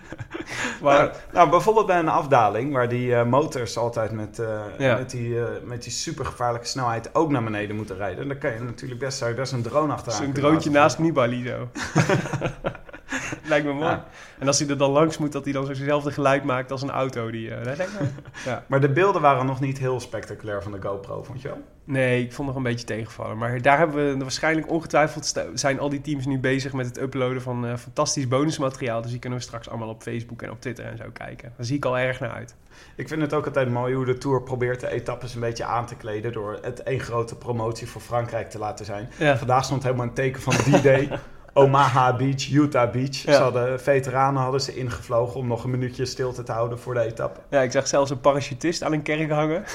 Maar, 0.82 0.98
Nou, 0.98 1.12
nou, 1.34 1.50
bijvoorbeeld 1.50 1.86
bij 1.86 2.00
een 2.00 2.10
afdaling 2.10 2.74
waar 2.74 2.90
die 2.90 3.16
eh, 3.16 3.26
motors 3.26 3.78
altijd 3.78 4.12
met, 4.12 4.40
eh, 4.40 4.60
Ja. 4.78 4.98
met, 4.98 5.10
die, 5.10 5.36
met 5.64 5.84
die 5.84 5.92
supergevaarlijke 5.92 6.68
snelheid 6.68 7.16
ook 7.16 7.30
naar 7.30 7.44
beneden 7.44 7.76
moeten 7.76 7.98
rijden. 7.98 8.28
Dan 8.28 8.38
kan 8.38 8.54
je 8.54 8.60
natuurlijk 8.60 9.00
best, 9.00 9.18
zou 9.18 9.30
je 9.30 9.36
best 9.36 9.52
een 9.52 9.62
drone 9.62 9.94
achteraan 9.94 10.18
Zo'n 10.18 10.32
kunnen 10.32 10.50
droontje 10.50 10.70
naast 10.72 11.00
Nibali 11.00 11.48
zo. 11.48 11.68
lijkt 13.50 13.66
me 13.66 13.74
mooi. 13.74 13.86
Ja. 13.86 14.06
En 14.40 14.48
als 14.48 14.60
hij 14.60 14.70
er 14.70 14.78
dan 14.78 14.92
langs 14.92 15.18
moet, 15.18 15.32
dat 15.32 15.44
hij 15.44 15.54
dan 15.54 15.66
zo'nzelfde 15.66 16.12
geluid 16.12 16.44
maakt 16.44 16.72
als 16.72 16.82
een 16.82 16.90
auto. 16.90 17.32
Die, 17.32 17.56
eh, 17.56 17.66
dat 17.66 17.78
lijkt 17.78 18.00
me... 18.00 18.08
ja. 18.52 18.64
Maar 18.68 18.82
de 18.82 18.90
beelden 18.90 19.22
waren 19.22 19.46
nog 19.46 19.60
niet 19.60 19.78
heel 19.78 20.00
spectaculair 20.00 20.64
van 20.64 20.72
de 20.72 20.82
GoPro, 20.82 21.24
vond 21.24 21.42
je 21.42 21.48
wel? 21.48 21.58
Nee, 21.84 22.24
ik 22.24 22.34
vond 22.34 22.48
nog 22.48 22.58
een 22.58 22.64
beetje 22.64 22.86
tegenvallen. 22.86 23.38
Maar 23.38 23.62
daar 23.62 23.78
hebben 23.78 24.14
we 24.14 24.18
waarschijnlijk 24.18 24.70
ongetwijfeld... 24.70 25.46
zijn 25.54 25.80
al 25.80 25.90
die 25.90 26.02
teams 26.02 26.26
nu 26.26 26.40
bezig 26.40 26.74
met 26.74 26.86
het 26.86 27.00
uploaden 27.00 27.42
van 27.42 27.66
eh, 27.66 27.76
fantastisch 27.76 28.28
bonusmateriaal. 28.28 29.02
Dus 29.02 29.12
die 29.12 29.20
kunnen 29.20 29.40
we 29.40 29.46
straks 29.46 29.70
allemaal 29.70 29.90
op 29.90 30.02
Facebook 30.02 30.42
en 30.42 30.52
op 30.52 30.62
Twitter 30.62 30.86
en 30.86 30.98
zo 30.98 31.10
kijken. 31.14 31.54
Daar 31.58 31.66
zie 31.66 31.76
ik 31.76 31.86
al 31.86 31.98
erg 31.98 32.20
naar 32.20 32.32
uit. 32.32 32.56
Ik 32.96 33.08
vind 33.08 33.22
het 33.22 33.34
ook 33.34 33.46
altijd 33.46 33.70
mooi 33.70 33.96
hoe 33.96 34.06
de 34.06 34.18
Tour 34.18 34.42
probeert 34.42 34.80
de 34.80 34.90
etappes 34.90 35.34
een 35.34 35.40
beetje 35.40 35.64
aan 35.64 35.86
te 35.86 35.96
kleden... 35.96 36.32
door 36.32 36.60
het 36.62 36.84
één 36.84 37.00
grote 37.00 37.36
promotie 37.36 37.88
voor 37.88 38.02
Frankrijk 38.02 38.50
te 38.50 38.60
laten 38.60 38.86
zijn. 38.86 39.10
Ja. 39.18 39.38
Vandaag 39.38 39.64
stond 39.66 39.84
helemaal 39.84 40.06
een 40.06 40.14
teken 40.14 40.42
van 40.42 40.54
D-Day. 40.54 41.10
Omaha 41.54 42.16
Beach, 42.16 42.52
Utah 42.52 42.92
Beach. 42.92 43.24
Ja. 43.24 43.34
Ze 43.34 43.42
hadden, 43.42 43.82
veteranen 43.82 44.42
hadden 44.42 44.62
ze 44.62 44.76
ingevlogen 44.76 45.40
om 45.40 45.48
nog 45.48 45.64
een 45.64 45.70
minuutje 45.70 46.06
stilte 46.06 46.44
te 46.44 46.52
houden 46.52 46.80
voor 46.80 46.94
de 46.94 47.02
etappe. 47.02 47.40
Ja, 47.50 47.62
ik 47.62 47.72
zag 47.72 47.88
zelfs 47.88 48.12
een 48.12 48.22
parachutist 48.22 48.84
aan 48.84 48.94
een 48.94 49.02
kerk 49.02 49.32
hangen. 49.32 49.64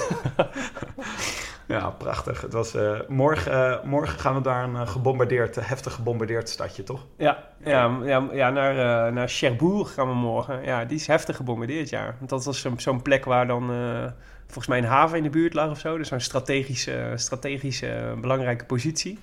Ja, 1.67 1.91
prachtig. 1.91 2.41
Het 2.41 2.53
was, 2.53 2.75
eh, 2.75 3.01
morgen, 3.09 3.53
eh, 3.53 3.85
morgen 3.85 4.19
gaan 4.19 4.35
we 4.35 4.41
daar 4.41 4.65
een 4.65 4.77
eh, 4.77 4.89
gebombardeerd, 4.89 5.69
heftig 5.69 5.93
gebombardeerd 5.93 6.49
stadje, 6.49 6.83
toch? 6.83 7.07
Ja, 7.17 7.45
ja, 7.65 7.99
ja, 8.05 8.29
ja 8.33 8.51
naar, 8.51 9.13
naar 9.13 9.29
Cherbourg 9.29 9.95
gaan 9.95 10.09
we 10.09 10.15
morgen. 10.15 10.65
Ja, 10.65 10.85
die 10.85 10.97
is 10.97 11.07
heftig 11.07 11.37
gebombardeerd, 11.37 11.89
ja. 11.89 12.15
Want 12.19 12.31
dat 12.31 12.45
was 12.45 12.67
zo'n 12.77 13.03
plek 13.03 13.25
waar 13.25 13.47
dan 13.47 13.67
volgens 14.45 14.67
mij 14.67 14.79
een 14.79 14.85
haven 14.85 15.17
in 15.17 15.23
de 15.23 15.31
buurt 15.31 15.55
lag 15.55 15.71
of 15.71 15.79
zo. 15.79 15.99
Dus 15.99 16.09
zo'n 16.09 16.21
strategische, 16.21 17.13
strategische 17.15 18.15
belangrijke 18.21 18.65
positie. 18.65 19.19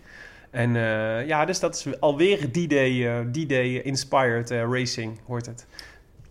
En 0.52 0.76
eh, 0.76 1.28
ja, 1.28 1.46
dus 1.46 1.60
dat 1.60 1.76
is 1.76 2.00
alweer 2.00 2.52
D-Day, 2.52 3.26
D-Day 3.32 3.76
inspired 3.76 4.52
eh, 4.52 4.62
racing, 4.62 5.20
hoort 5.26 5.46
het. 5.46 5.66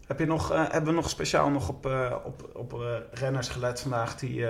Heb 0.06 0.18
je 0.18 0.26
nog, 0.26 0.48
hebben 0.48 0.84
we 0.84 0.92
nog 0.92 1.10
speciaal 1.10 1.50
nog 1.50 1.68
op, 1.68 1.86
op, 2.24 2.50
op 2.52 2.74
renners 3.12 3.48
gelet 3.48 3.80
vandaag 3.80 4.16
die 4.16 4.46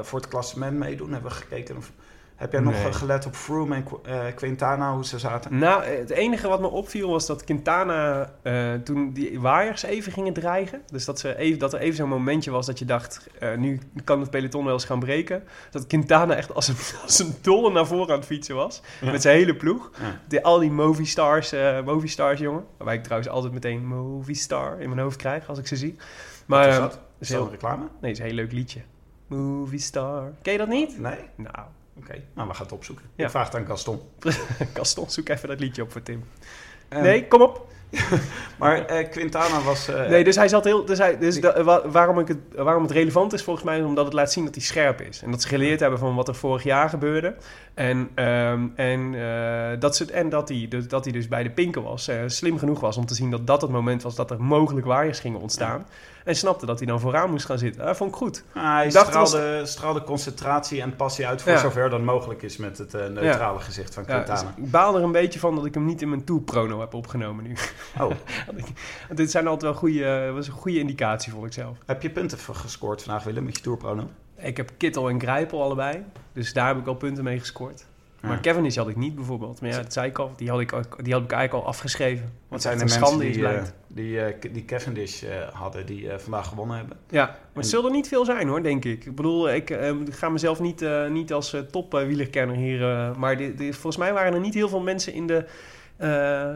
voor 0.00 0.18
het 0.18 0.28
klassement 0.28 0.76
meedoen? 0.78 1.12
Hebben 1.12 1.30
we 1.30 1.36
gekeken 1.36 1.76
of... 1.76 1.92
Heb 2.36 2.52
jij 2.52 2.60
nog 2.60 2.72
Nee. 2.72 2.92
gelet 2.92 3.26
op 3.26 3.34
Froome 3.34 3.74
en 3.74 3.84
eh, 4.04 4.34
Quintana, 4.34 4.94
hoe 4.94 5.04
ze 5.04 5.18
zaten? 5.18 5.58
Nou, 5.58 5.84
het 5.84 6.10
enige 6.10 6.48
wat 6.48 6.60
me 6.60 6.66
opviel 6.66 7.10
was 7.10 7.26
dat 7.26 7.44
Quintana 7.44 8.30
eh, 8.42 8.72
toen 8.74 9.12
die 9.12 9.40
waaiers 9.40 9.82
even 9.82 10.12
gingen 10.12 10.32
dreigen. 10.32 10.82
Dus 10.92 11.04
dat, 11.04 11.18
ze 11.20 11.36
even, 11.36 11.58
dat 11.58 11.72
er 11.72 11.78
even 11.80 11.96
zo'n 11.96 12.08
momentje 12.08 12.50
was 12.50 12.66
dat 12.66 12.78
je 12.78 12.84
dacht, 12.84 13.28
eh, 13.38 13.56
nu 13.56 13.80
kan 14.04 14.20
het 14.20 14.30
peloton 14.30 14.64
wel 14.64 14.72
eens 14.72 14.84
gaan 14.84 14.98
breken. 15.00 15.42
Dat 15.70 15.86
Quintana 15.86 16.34
echt 16.34 16.54
als 16.54 16.68
een, 16.68 16.76
als 17.04 17.18
een 17.18 17.34
dolle 17.40 17.70
naar 17.70 17.86
voren 17.86 18.08
aan 18.12 18.18
het 18.18 18.26
fietsen 18.26 18.54
was. 18.54 18.82
Met 19.00 19.22
zijn 19.22 19.36
hele 19.36 19.56
ploeg. 19.56 19.90
Ja. 20.00 20.20
De, 20.28 20.42
al 20.42 20.58
die 20.58 20.70
Movistars, 20.70 21.54
Movistars 21.84 22.40
jongen. 22.40 22.64
Waarbij 22.76 22.96
ik 22.96 23.02
trouwens 23.02 23.30
altijd 23.30 23.52
meteen 23.52 23.86
Movistar 23.86 24.80
in 24.80 24.88
mijn 24.88 25.00
hoofd 25.00 25.16
krijg 25.16 25.48
als 25.48 25.58
ik 25.58 25.66
ze 25.66 25.76
zie. 25.76 25.96
Maar, 26.46 26.60
Wat 26.66 26.72
is 26.72 26.78
dat? 26.78 26.98
is 27.18 27.28
dat 27.28 27.44
een 27.44 27.50
reclame? 27.50 27.82
nee, 27.82 27.88
het 28.00 28.10
is 28.10 28.18
een 28.18 28.24
heel 28.24 28.34
leuk 28.34 28.52
liedje. 28.52 28.80
Movistar. 29.26 30.32
Ken 30.42 30.52
je 30.52 30.58
dat 30.58 30.68
niet? 30.68 30.98
Nee? 31.00 31.18
Nou, 31.36 31.56
Oké, 31.96 32.12
nou 32.34 32.48
we 32.48 32.54
gaan 32.54 32.64
het 32.64 32.72
opzoeken. 32.74 33.04
Ja. 33.14 33.24
Ik 33.24 33.30
vraag 33.30 33.44
het 33.46 33.54
aan 33.54 33.66
Gaston. 33.66 34.00
Gaston, 34.74 35.10
zoek 35.10 35.28
even 35.28 35.48
dat 35.48 35.60
liedje 35.60 35.82
op 35.82 35.92
voor 35.92 36.02
Tim. 36.02 36.24
Ehm, 36.88 37.02
nee, 37.02 37.28
kom 37.28 37.42
op. 37.42 37.66
Maar 38.58 38.84
eh, 38.86 39.10
Quintana 39.10 39.60
was... 39.62 39.88
eh, 39.88 40.08
Nee, 40.08 40.24
dus 40.24 40.36
hij 40.36 40.48
zat 40.48 40.64
heel. 40.64 40.84
Dus 40.84 40.98
hij, 40.98 41.18
dus 41.18 41.40
da- 41.40 41.62
wa- 41.62 41.88
waarom, 41.88 42.18
ik 42.18 42.28
het, 42.28 42.38
waarom 42.56 42.82
het 42.82 42.92
relevant 42.92 43.32
is 43.32 43.42
volgens 43.42 43.64
mij, 43.66 43.78
is 43.78 43.84
omdat 43.84 44.04
het 44.04 44.14
laat 44.14 44.32
zien 44.32 44.44
dat 44.44 44.54
hij 44.54 44.64
scherp 44.64 45.00
is. 45.00 45.22
En 45.22 45.30
dat 45.30 45.42
ze 45.42 45.48
geleerd 45.48 45.80
hebben 45.80 45.98
van 45.98 46.14
wat 46.14 46.28
er 46.28 46.34
vorig 46.34 46.62
jaar 46.62 46.88
gebeurde. 46.88 47.34
En, 47.74 48.10
ehm, 48.14 48.66
en, 48.74 49.14
eh, 49.14 49.80
dat, 49.80 49.96
ze, 49.96 50.12
en 50.12 50.28
dat, 50.28 50.48
hij, 50.48 50.66
dus- 50.68 50.88
dat 50.88 51.04
hij 51.04 51.12
dus 51.12 51.28
bij 51.28 51.42
de 51.42 51.50
pinken 51.50 51.82
was. 51.82 52.10
slim 52.26 52.58
genoeg 52.58 52.80
was 52.80 52.96
om 52.96 53.06
te 53.06 53.14
zien 53.14 53.30
dat 53.30 53.46
dat 53.46 53.60
het 53.62 53.70
moment 53.70 54.02
was 54.02 54.14
dat 54.14 54.30
er 54.30 54.42
mogelijk 54.42 54.86
waaiers 54.86 55.20
gingen 55.20 55.40
ontstaan. 55.40 55.86
En 56.24 56.36
snapte 56.36 56.66
dat 56.66 56.78
hij 56.78 56.86
dan 56.86 57.00
vooraan 57.00 57.30
moest 57.30 57.46
gaan 57.46 57.58
zitten. 57.58 57.84
Dat 57.86 57.96
vond 57.96 58.10
ik 58.10 58.16
goed. 58.16 58.44
Ah, 58.54 58.62
hij 58.74 58.86
Ik 58.86 58.92
dacht, 58.92 59.06
straalde, 59.06 59.66
straalde 59.66 60.02
concentratie 60.02 60.80
en 60.82 60.96
passie 60.96 61.26
uit 61.26 61.42
voor 61.42 61.52
Ja. 61.52 61.58
zover 61.58 61.90
dan 61.90 62.04
mogelijk 62.04 62.42
is 62.42 62.56
met 62.56 62.78
het 62.78 62.94
eh, 62.94 63.06
neutrale 63.06 63.60
gezicht 63.60 63.94
van 63.94 64.04
Ja, 64.06 64.18
dus 64.18 64.24
Quintana. 64.26 64.54
ik 64.56 64.70
baal 64.70 64.96
er 64.96 65.02
een 65.02 65.12
beetje 65.12 65.38
van 65.38 65.54
dat 65.54 65.64
ik 65.64 65.74
hem 65.74 65.84
niet 65.84 66.02
in 66.02 66.08
mijn 66.08 66.24
tourprono 66.24 66.80
heb 66.80 66.94
opgenomen 66.94 67.44
nu. 67.44 67.56
Oh, 68.00 68.10
Want 69.08 69.16
dit 69.16 69.30
zijn 69.30 69.46
altijd 69.46 69.70
wel 69.72 69.80
goede, 69.80 70.30
was 70.34 70.46
een 70.46 70.52
goede 70.52 70.78
indicatie, 70.78 71.32
vond 71.32 71.46
ik 71.46 71.52
zelf. 71.52 71.76
heb 71.86 72.02
je 72.02 72.10
punten 72.10 72.38
gescoord 72.38 73.02
vandaag, 73.02 73.24
Willem, 73.24 73.44
met 73.44 73.56
je 73.56 73.62
tourprono? 73.62 74.08
Ik 74.36 74.56
heb 74.56 74.70
Kittel 74.76 75.08
en 75.08 75.20
Grijpel 75.20 75.62
allebei. 75.62 76.04
Dus 76.32 76.52
daar 76.52 76.66
heb 76.66 76.78
ik 76.78 76.86
al 76.86 76.94
punten 76.94 77.24
mee 77.24 77.38
gescoord. 77.38 77.84
Maar 78.22 78.40
Kevin 78.40 78.64
is 78.64 78.76
had 78.76 78.88
ik 78.88 78.96
niet 78.96 79.14
bijvoorbeeld. 79.14 79.60
Maar 79.60 79.70
ja, 79.70 79.76
dat 79.76 79.92
zei 79.92 80.08
ik 80.08 80.18
al. 80.18 80.32
Die 80.36 80.48
had 80.50 80.60
ik, 80.60 80.70
die 81.02 81.12
had 81.12 81.22
ik 81.22 81.32
eigenlijk 81.32 81.52
al 81.64 81.66
afgeschreven. 81.70 82.24
Wat 82.24 82.32
Wat 82.48 82.62
zijn 82.62 82.78
de 82.78 82.84
mensen 82.84 83.18
die, 83.18 83.46
eh, 83.46 83.62
die, 83.86 84.20
eh, 84.20 84.52
die 84.52 84.64
Cavendish 84.64 85.22
eh, 85.22 85.30
hadden, 85.52 85.86
die 85.86 86.08
vandaag 86.18 86.48
gewonnen 86.48 86.76
hebben? 86.76 86.96
Ja, 87.10 87.24
maar 87.26 87.36
en- 87.52 87.60
het 87.60 87.66
zullen 87.66 87.84
er 87.84 87.90
niet 87.90 88.08
veel 88.08 88.24
zijn 88.24 88.48
hoor, 88.48 88.62
denk 88.62 88.84
ik. 88.84 89.04
Ik 89.04 89.14
bedoel, 89.14 89.50
ik 89.52 89.78
ga 90.10 90.28
mezelf 90.28 90.60
niet, 90.60 90.84
niet 91.10 91.32
als 91.32 91.56
top 91.70 91.94
eh, 91.94 92.06
wielerkenner 92.06 92.56
hier... 92.56 92.78
maar 93.18 93.36
volgens 93.58 93.96
mij 93.96 94.12
waren 94.12 94.34
er 94.34 94.40
niet 94.40 94.54
heel 94.54 94.68
veel 94.68 94.80
mensen 94.80 95.12
in 95.12 95.26
de... 95.26 95.44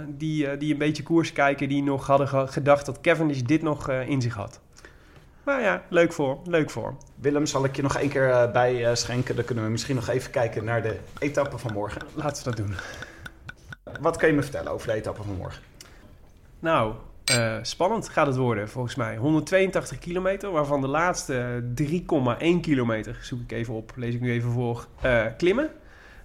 die, 0.08 0.56
die 0.56 0.72
een 0.72 0.78
beetje 0.78 1.02
koers 1.02 1.32
kijken, 1.32 1.68
die 1.68 1.82
nog 1.82 2.06
hadden 2.06 2.28
ge- 2.28 2.46
gedacht 2.46 2.86
dat 2.86 3.00
Cavendish 3.00 3.40
dit 3.40 3.62
nog 3.62 3.90
in 3.90 4.20
zich 4.22 4.34
had. 4.34 4.60
Maar 5.46 5.60
ja, 5.60 5.82
leuk 5.88 6.12
voor, 6.12 6.38
leuk 6.44 6.70
voor. 6.70 6.94
Willem, 7.14 7.46
zal 7.46 7.64
ik 7.64 7.76
je 7.76 7.82
nog 7.82 7.96
één 7.96 8.08
keer 8.08 8.30
eh, 8.30 8.52
bij 8.52 8.86
eh, 8.86 8.94
schenken? 8.94 9.36
Dan 9.36 9.44
kunnen 9.44 9.64
we 9.64 9.70
misschien 9.70 9.94
nog 9.94 10.08
even 10.08 10.30
kijken 10.30 10.64
naar 10.64 10.82
de 10.82 10.98
etappe 11.18 11.58
van 11.58 11.72
morgen. 11.72 12.02
Laten 12.14 12.44
we 12.44 12.50
dat 12.50 12.66
doen. 12.66 12.74
Wat 14.00 14.16
kan 14.16 14.28
je 14.28 14.34
me 14.34 14.42
vertellen 14.42 14.72
over 14.72 14.86
de 14.86 14.92
etappe 14.92 15.22
van 15.22 15.36
morgen? 15.36 15.62
Nou, 16.58 16.94
eh, 17.24 17.56
spannend 17.62 18.08
gaat 18.08 18.26
het 18.26 18.36
worden 18.36 18.68
volgens 18.68 18.94
mij. 18.94 19.16
182 19.16 19.98
kilometer, 19.98 20.50
waarvan 20.50 20.80
de 20.80 20.88
laatste 20.88 21.64
3,1 21.74 22.60
kilometer, 22.60 23.18
zoek 23.20 23.40
ik 23.40 23.52
even 23.52 23.74
op, 23.74 23.92
lees 23.96 24.14
ik 24.14 24.20
nu 24.20 24.32
even 24.32 24.50
voor, 24.50 24.86
klimmen. 25.36 25.70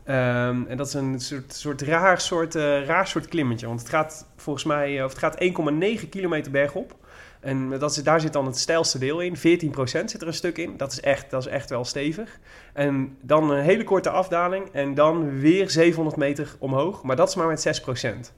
Ehm, 0.03 0.63
en 0.67 0.77
dat 0.77 0.87
is 0.87 0.93
een 0.93 1.19
soort, 1.19 1.53
soort, 1.53 1.81
raar, 1.81 2.21
soort, 2.21 2.55
raar 2.85 3.07
soort 3.07 3.27
klimmetje. 3.27 3.67
Want 3.67 3.79
het 3.79 3.89
gaat 3.89 4.25
volgens 4.35 4.65
mij 4.65 5.03
of 5.03 5.09
het 5.09 5.19
gaat 5.19 5.39
1,9 5.39 6.09
kilometer 6.09 6.51
bergop. 6.51 6.99
En 7.41 7.69
dat 7.69 7.91
is, 7.91 8.03
daar 8.03 8.21
zit 8.21 8.33
dan 8.33 8.45
het 8.45 8.57
steilste 8.57 8.99
deel 8.99 9.19
in. 9.19 9.37
14% 9.37 9.39
zit 9.83 10.21
er 10.21 10.27
een 10.27 10.33
stuk 10.33 10.57
in. 10.57 10.77
Dat 10.77 10.91
is, 10.91 10.99
echt, 10.99 11.29
dat 11.29 11.45
is 11.45 11.51
echt 11.51 11.69
wel 11.69 11.85
stevig. 11.85 12.39
En 12.73 13.17
dan 13.21 13.51
een 13.51 13.63
hele 13.63 13.83
korte 13.83 14.09
afdaling. 14.09 14.69
En 14.71 14.93
dan 14.93 15.39
weer 15.39 15.69
700 15.69 16.15
meter 16.15 16.55
omhoog. 16.59 17.03
Maar 17.03 17.15
dat 17.15 17.29
is 17.29 17.35
maar 17.35 17.47
met 17.47 17.81
6%. 18.25 18.33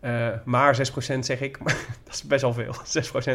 Eh, 0.00 0.28
maar 0.44 0.76
6% 0.76 1.18
zeg 1.18 1.40
ik, 1.40 1.58
dat 2.04 2.14
is 2.14 2.22
best 2.22 2.42
wel 2.42 2.52
veel. 2.52 2.74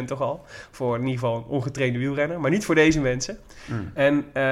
6% 0.02 0.04
toch 0.04 0.20
al. 0.20 0.44
Voor 0.70 0.94
in 0.94 1.00
ieder 1.00 1.18
geval 1.18 1.36
een 1.36 1.44
ongetrainde 1.44 1.98
wielrenner. 1.98 2.40
Maar 2.40 2.50
niet 2.50 2.64
voor 2.64 2.74
deze 2.74 3.00
mensen. 3.00 3.38
Mm. 3.66 3.90
En 3.94 4.24
eh, 4.32 4.42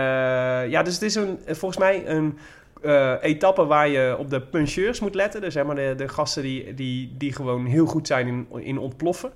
ja, 0.71 0.83
dus 0.83 0.95
het 0.95 1.03
is 1.03 1.15
een, 1.15 1.39
volgens 1.47 1.79
mij 1.79 2.09
een 2.09 2.39
eh, 2.83 3.15
etappe 3.21 3.65
waar 3.65 3.89
je 3.89 4.17
op 4.19 4.31
de 4.31 4.41
puncheurs 4.41 5.01
moet 5.01 5.15
letten. 5.15 5.41
Dus 5.41 5.53
zeg 5.53 5.65
maar 5.65 5.75
de, 5.75 5.95
de 5.97 6.09
gasten 6.09 6.43
die, 6.43 6.75
die, 6.75 7.15
die 7.19 7.33
gewoon 7.33 7.67
heel 7.67 7.87
goed 7.87 8.07
zijn 8.07 8.27
in, 8.27 8.47
in 8.63 8.79
ontploffen. 8.79 9.33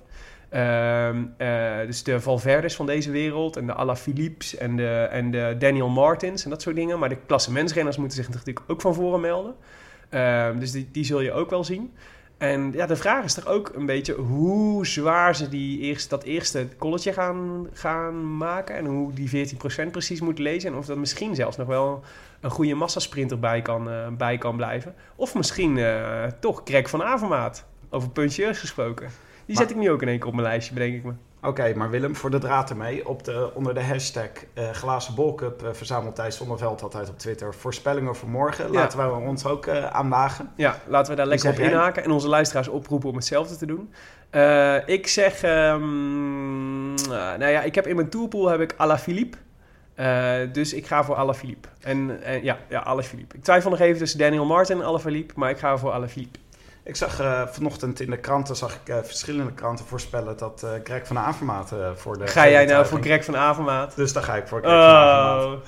Ehm, 0.49 1.23
eh, 1.37 1.85
dus 1.85 2.03
de 2.03 2.21
Valverdes 2.21 2.75
van 2.75 2.85
deze 2.85 3.11
wereld 3.11 3.57
en 3.57 3.65
de 3.65 3.73
Alaphilippes 3.73 4.57
en 4.57 4.75
de, 4.75 5.07
en 5.11 5.31
de 5.31 5.55
Daniel 5.59 5.89
Martins 5.89 6.43
en 6.43 6.49
dat 6.49 6.61
soort 6.61 6.75
dingen. 6.75 6.99
Maar 6.99 7.09
de 7.09 7.17
klassementsrenners 7.25 7.97
moeten 7.97 8.17
zich 8.17 8.29
natuurlijk 8.29 8.61
ook 8.67 8.81
van 8.81 8.93
voren 8.93 9.21
melden. 9.21 9.55
Ehm, 10.09 10.59
dus 10.59 10.71
die, 10.71 10.89
die 10.91 11.03
zul 11.03 11.21
je 11.21 11.31
ook 11.31 11.49
wel 11.49 11.63
zien. 11.63 11.93
En 12.37 12.71
ja, 12.71 12.85
de 12.85 12.95
vraag 12.95 13.23
is 13.23 13.33
toch 13.33 13.47
ook 13.47 13.71
een 13.75 13.85
beetje 13.85 14.13
hoe 14.13 14.85
zwaar 14.85 15.35
ze 15.35 15.49
die 15.49 15.79
eerst, 15.79 16.09
dat 16.09 16.23
eerste 16.23 16.67
kolletje 16.77 17.13
gaan, 17.13 17.67
gaan 17.73 18.37
maken. 18.37 18.75
En 18.75 18.85
hoe 18.85 19.13
die 19.13 19.29
14% 19.29 19.91
precies 19.91 20.21
moet 20.21 20.39
lezen. 20.39 20.71
En 20.71 20.77
of 20.77 20.87
er 20.87 20.99
misschien 20.99 21.35
zelfs 21.35 21.57
nog 21.57 21.67
wel 21.67 22.03
een 22.39 22.49
goede 22.49 22.73
massasprinter 22.73 23.39
bij 23.39 23.61
kan, 23.61 23.89
eh, 23.89 24.07
bij 24.07 24.37
kan 24.37 24.55
blijven. 24.55 24.95
Of 25.15 25.35
misschien 25.35 25.77
eh, 25.77 26.23
toch 26.39 26.61
Greg 26.65 26.89
van 26.89 27.03
Avermaat. 27.03 27.65
Over 27.89 28.09
puncheurs 28.09 28.59
gesproken. 28.59 29.09
Die 29.47 29.55
Maar- 29.55 29.65
zet 29.67 29.75
ik 29.75 29.81
nu 29.81 29.91
ook 29.91 30.01
in 30.01 30.07
één 30.07 30.17
keer 30.17 30.27
op 30.27 30.33
mijn 30.33 30.47
lijstje, 30.47 30.73
bedenk 30.73 30.93
ik 30.95 31.03
me. 31.03 31.11
Oké, 31.41 31.73
maar 31.75 31.89
Willem, 31.89 32.15
voor 32.15 32.29
de 32.31 32.37
draad 32.37 32.69
ermee. 32.69 33.07
Op 33.07 33.23
de, 33.23 33.51
onder 33.53 33.73
de 33.73 33.83
hashtag 33.83 34.29
eh 34.53 34.69
Glazen 34.69 35.15
Bolcup 35.15 35.63
uh, 35.63 35.69
verzamelt 35.73 36.15
Thijs 36.15 36.37
Zonneveld 36.37 36.81
altijd 36.81 37.09
op 37.09 37.19
Twitter 37.19 37.53
voorspellingen 37.53 38.15
voor 38.15 38.29
morgen. 38.29 38.65
Ja. 38.65 38.79
Laten 38.79 38.99
we 38.99 39.27
ons 39.27 39.45
ook 39.45 39.65
eh 39.65 39.85
aan 39.85 40.09
wagen. 40.09 40.51
Ja, 40.55 40.77
laten 40.87 41.11
we 41.11 41.17
daar 41.17 41.27
lekker 41.27 41.49
op 41.49 41.57
jij? 41.57 41.69
inhaken 41.69 42.03
en 42.03 42.11
onze 42.11 42.27
luisteraars 42.27 42.67
oproepen 42.67 43.09
om 43.09 43.15
hetzelfde 43.15 43.55
te 43.55 43.65
doen. 43.65 43.89
Ik 44.85 45.07
zeg, 45.07 45.41
ehm, 45.41 46.93
nou 47.39 47.45
ja, 47.47 47.61
ik 47.61 47.75
heb 47.75 47.87
in 47.87 47.95
mijn 47.95 48.09
tourpool 48.09 48.47
heb 48.47 48.59
ik 48.59 48.73
Alaphilippe. 48.77 49.37
Eh 49.93 50.35
dus 50.51 50.73
ik 50.73 50.85
ga 50.87 51.03
voor 51.03 51.15
Alaphilippe. 51.15 51.67
En, 51.81 52.23
en 52.23 52.43
ja, 52.43 52.57
ja, 52.69 52.79
Alaphilippe. 52.79 53.35
Ik 53.35 53.43
twijfel 53.43 53.69
nog 53.69 53.79
even 53.79 53.97
tussen 53.97 54.19
Daniel 54.19 54.45
Martin 54.45 54.77
en 54.79 54.85
Alaphilippe, 54.85 55.33
maar 55.37 55.49
ik 55.49 55.57
ga 55.57 55.77
voor 55.77 55.91
Alaphilippe. 55.91 56.39
Ik 56.87 56.95
zag 56.95 57.19
eh, 57.19 57.47
vanochtend 57.47 57.99
in 57.99 58.09
de 58.09 58.17
kranten, 58.17 58.55
zag 58.55 58.75
ik 58.75 58.89
eh, 58.89 58.97
verschillende 59.03 59.53
kranten 59.53 59.85
voorspellen 59.85 60.37
dat 60.37 60.63
eh 60.63 60.71
Greg 60.83 61.07
van 61.07 61.17
Avermaat 61.17 61.73
voor 61.95 62.17
de... 62.17 62.27
Ga 62.27 62.49
jij 62.49 62.65
nou 62.65 62.85
voor 62.85 63.01
Greg 63.01 63.25
van 63.25 63.37
Avermaat? 63.37 63.95
Dus 63.95 64.13
dan 64.13 64.23
ga 64.23 64.35
ik 64.35 64.47
voor 64.47 64.59
Greg 64.59 64.71
van 64.71 64.81
Avermaat. 64.81 65.59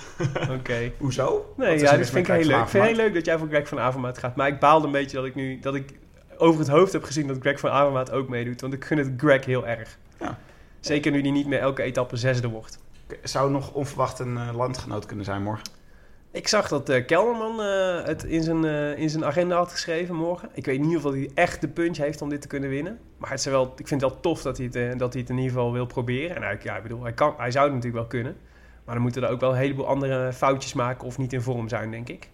Oh, 0.48 0.52
oké. 0.58 0.92
Hoezo? 0.98 1.54
Nee, 1.58 1.80
ja, 1.80 1.98
dat 1.98 2.10
vind 2.10 2.28
ik 2.28 2.34
heel 2.34 2.46
leuk. 2.46 2.46
Ik 2.46 2.48
vind 2.48 2.48
het 2.48 2.72
heel 2.72 2.82
Avermaat? 2.82 2.96
leuk 2.96 3.14
dat 3.14 3.26
jij 3.26 3.38
voor 3.38 3.48
Greg 3.48 3.68
van 3.68 3.80
Avermaat 3.80 4.18
gaat. 4.18 4.36
Maar 4.36 4.48
ik 4.48 4.60
baalde 4.60 4.86
een 4.86 4.92
beetje 4.92 5.18
dat 5.18 5.26
ik 5.26 5.36
nu 5.36 5.60
dat 5.60 5.76
ik 5.76 5.94
over 6.38 6.60
het 6.60 6.70
hoofd 6.70 6.94
heb 6.94 7.04
gezien 7.04 7.28
dat 7.28 7.38
Greg 7.40 7.60
van 7.60 7.70
Avermaat 7.70 8.12
ook 8.12 8.30
meedoet. 8.30 8.62
Want 8.62 8.74
ik 8.74 8.86
gun 8.86 8.98
het 8.98 9.12
Greg 9.18 9.46
heel 9.46 9.68
erg. 9.68 9.98
Ja. 10.20 10.38
Zeker 10.80 11.12
nu 11.12 11.22
hij 11.22 11.32
niet 11.32 11.48
meer 11.48 11.60
elke 11.60 11.82
etappe 11.82 12.16
zesde 12.16 12.48
wordt. 12.48 12.80
Zou 13.24 13.52
nog 13.52 13.72
onverwacht 13.74 14.20
een 14.20 14.56
landgenoot 14.56 15.06
kunnen 15.06 15.26
zijn 15.26 15.44
morgen? 15.44 15.79
Ik 16.32 16.48
zag 16.48 16.68
dat 16.68 16.90
eh, 16.90 17.06
Kelderman 17.06 17.62
eh, 17.62 18.06
het 18.06 18.24
in 18.24 18.44
zijn, 18.44 18.66
eh, 18.66 18.98
in 18.98 19.10
zijn 19.10 19.26
agenda 19.26 19.56
had 19.56 19.72
geschreven 19.72 20.16
morgen. 20.16 20.50
Ik 20.54 20.66
weet 20.66 20.80
niet 20.80 20.98
of 20.98 21.04
hij 21.04 21.32
echt 21.34 21.62
de 21.62 21.68
punch 21.68 21.98
heeft 21.98 22.22
om 22.22 22.30
dit 22.30 22.42
te 22.42 22.48
kunnen 22.48 22.70
winnen. 22.70 23.00
Maar 23.18 23.30
het 23.30 23.40
is 23.40 23.46
wel, 23.46 23.74
ik 23.78 23.88
vind 23.88 24.02
het 24.02 24.12
wel 24.12 24.20
tof 24.20 24.42
dat 24.42 24.58
hij 24.58 24.70
het, 24.72 25.00
dat 25.00 25.14
hij 25.14 25.22
het 25.22 25.30
in 25.30 25.38
ieder 25.38 25.52
geval 25.52 25.72
wil 25.72 25.86
proberen. 25.86 26.36
En 26.36 26.42
hij, 26.42 26.60
ja, 26.64 26.76
ik 26.76 26.84
bedoel, 26.84 27.04
hij, 27.04 27.14
kan, 27.14 27.34
hij 27.38 27.52
zou 27.52 27.66
het 27.66 27.74
natuurlijk 27.74 28.02
wel 28.02 28.22
kunnen. 28.22 28.38
Maar 28.86 28.94
dan 28.94 29.04
moeten 29.04 29.24
er 29.24 29.30
ook 29.30 29.40
wel 29.40 29.52
een 29.52 29.58
heleboel 29.58 29.88
andere 29.88 30.34
foutjes 30.34 30.74
maken 30.74 31.08
of 31.08 31.18
niet 31.18 31.34
in 31.34 31.42
vorm 31.42 31.70
zijn, 31.70 31.92
denk 31.92 32.10
ik. 32.10 32.30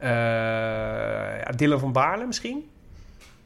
Ja, 0.00 1.52
Dylan 1.56 1.78
van 1.78 1.92
Baarle 1.92 2.26
misschien? 2.26 2.70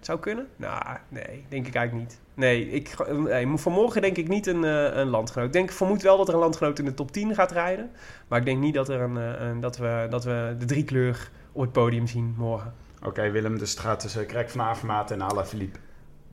Zou 0.05 0.19
kunnen? 0.19 0.49
Nou, 0.57 0.97
nee, 1.09 1.45
denk 1.49 1.67
ik 1.67 1.75
eigenlijk 1.75 2.09
niet. 2.09 2.21
Nee, 2.35 2.71
ik, 2.71 3.09
nee, 3.17 3.57
vanmorgen 3.57 4.03
denk 4.03 4.17
ik 4.17 4.29
niet 4.29 4.47
een, 4.47 4.65
eh, 4.65 4.97
een 4.97 5.09
landgenoot. 5.09 5.47
Ik 5.47 5.53
denk, 5.53 5.73
vermoed 5.73 6.03
wel 6.03 6.17
dat 6.17 6.29
er 6.29 6.35
een 6.35 6.41
landgenoot 6.41 6.79
in 6.79 6.85
de 6.85 6.95
top 6.95 7.13
10 7.13 7.35
gaat 7.35 7.53
rijden. 7.53 7.91
Maar 8.29 8.39
ik 8.39 8.45
denk 8.45 8.61
niet 8.61 8.75
dat, 8.75 8.89
er 8.89 9.01
een, 9.01 9.17
eh, 9.17 9.49
een, 9.49 9.61
dat, 9.61 9.77
we, 9.77 10.07
dat 10.11 10.25
we 10.25 10.55
de 10.59 10.65
drie 10.65 10.85
kleur 10.85 11.31
op 11.53 11.61
het 11.61 11.73
podium 11.73 12.07
zien 12.07 12.35
morgen. 12.37 12.75
Oké, 13.03 13.31
Willem, 13.31 13.59
dus 13.59 13.71
het 13.71 13.81
gaat 13.81 14.01
tussen 14.01 14.29
Greg 14.29 14.51
van 14.51 14.61
Avermaat 14.61 15.11
en 15.11 15.23
Alaphilippe. 15.23 15.79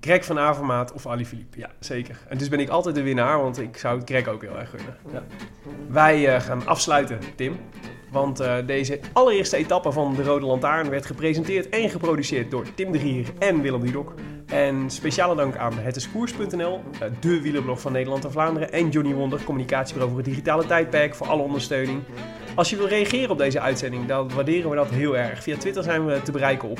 Greg 0.02 0.26
van 0.26 0.40
Avermaat 0.40 0.94
of 0.94 1.08
Ali 1.08 1.26
Philippe, 1.26 1.60
ja, 1.60 1.70
zeker. 1.80 2.18
En 2.28 2.38
dus 2.38 2.50
ben 2.50 2.60
ik 2.60 2.70
altijd 2.70 2.96
de 2.96 3.02
winnaar, 3.02 3.42
want 3.42 3.60
ik 3.60 3.78
zou 3.78 4.02
Greg 4.06 4.28
ook 4.28 4.42
heel 4.42 4.60
erg 4.60 4.70
gunnen. 4.70 4.98
Ja. 5.12 5.24
Wij 5.88 6.36
eh, 6.36 6.42
gaan 6.42 6.68
afsluiten, 6.68 7.20
Tim. 7.36 7.60
Want 8.12 8.40
eh, 8.40 8.56
deze 8.66 9.00
allereerste 9.14 9.58
etappe 9.58 9.92
van 9.92 10.16
de 10.16 10.24
Rode 10.24 10.46
Lantaarn 10.46 10.90
werd 10.90 11.06
gepresenteerd 11.06 11.70
en 11.70 11.90
geproduceerd 11.90 12.52
door 12.52 12.66
Tim 12.74 12.92
de 12.92 13.00
Gier 13.00 13.28
en 13.40 13.62
Willem 13.62 13.82
Dudok. 13.82 14.14
En 14.46 14.90
speciale 14.90 15.36
dank 15.36 15.56
aan 15.56 15.74
hetiskoers.nl, 15.78 16.82
eh, 17.00 17.08
de 17.20 17.42
wielerblog 17.42 17.82
van 17.82 17.92
Nederland 17.92 18.26
en 18.26 18.32
Vlaanderen. 18.32 18.72
En 18.72 18.90
Johnny 18.90 19.14
Wonder, 19.14 19.44
communicatiebureau 19.44 20.10
voor 20.10 20.22
het 20.22 20.30
digitale 20.30 20.66
tijdperk, 20.66 21.16
voor 21.16 21.28
alle 21.28 21.42
ondersteuning. 21.42 22.00
Als 22.56 22.70
je 22.70 22.76
wil 22.76 22.88
reageren 22.88 23.30
op 23.30 23.38
deze 23.38 23.60
uitzending, 23.60 24.06
dan 24.06 24.34
waarderen 24.34 24.70
we 24.70 24.76
dat 24.76 24.90
heel 24.90 25.18
erg. 25.18 25.44
Via 25.44 25.58
Twitter 25.58 25.84
zijn 25.84 26.06
we 26.06 26.22
te 26.22 26.32
bereiken 26.32 26.70
op 26.70 26.80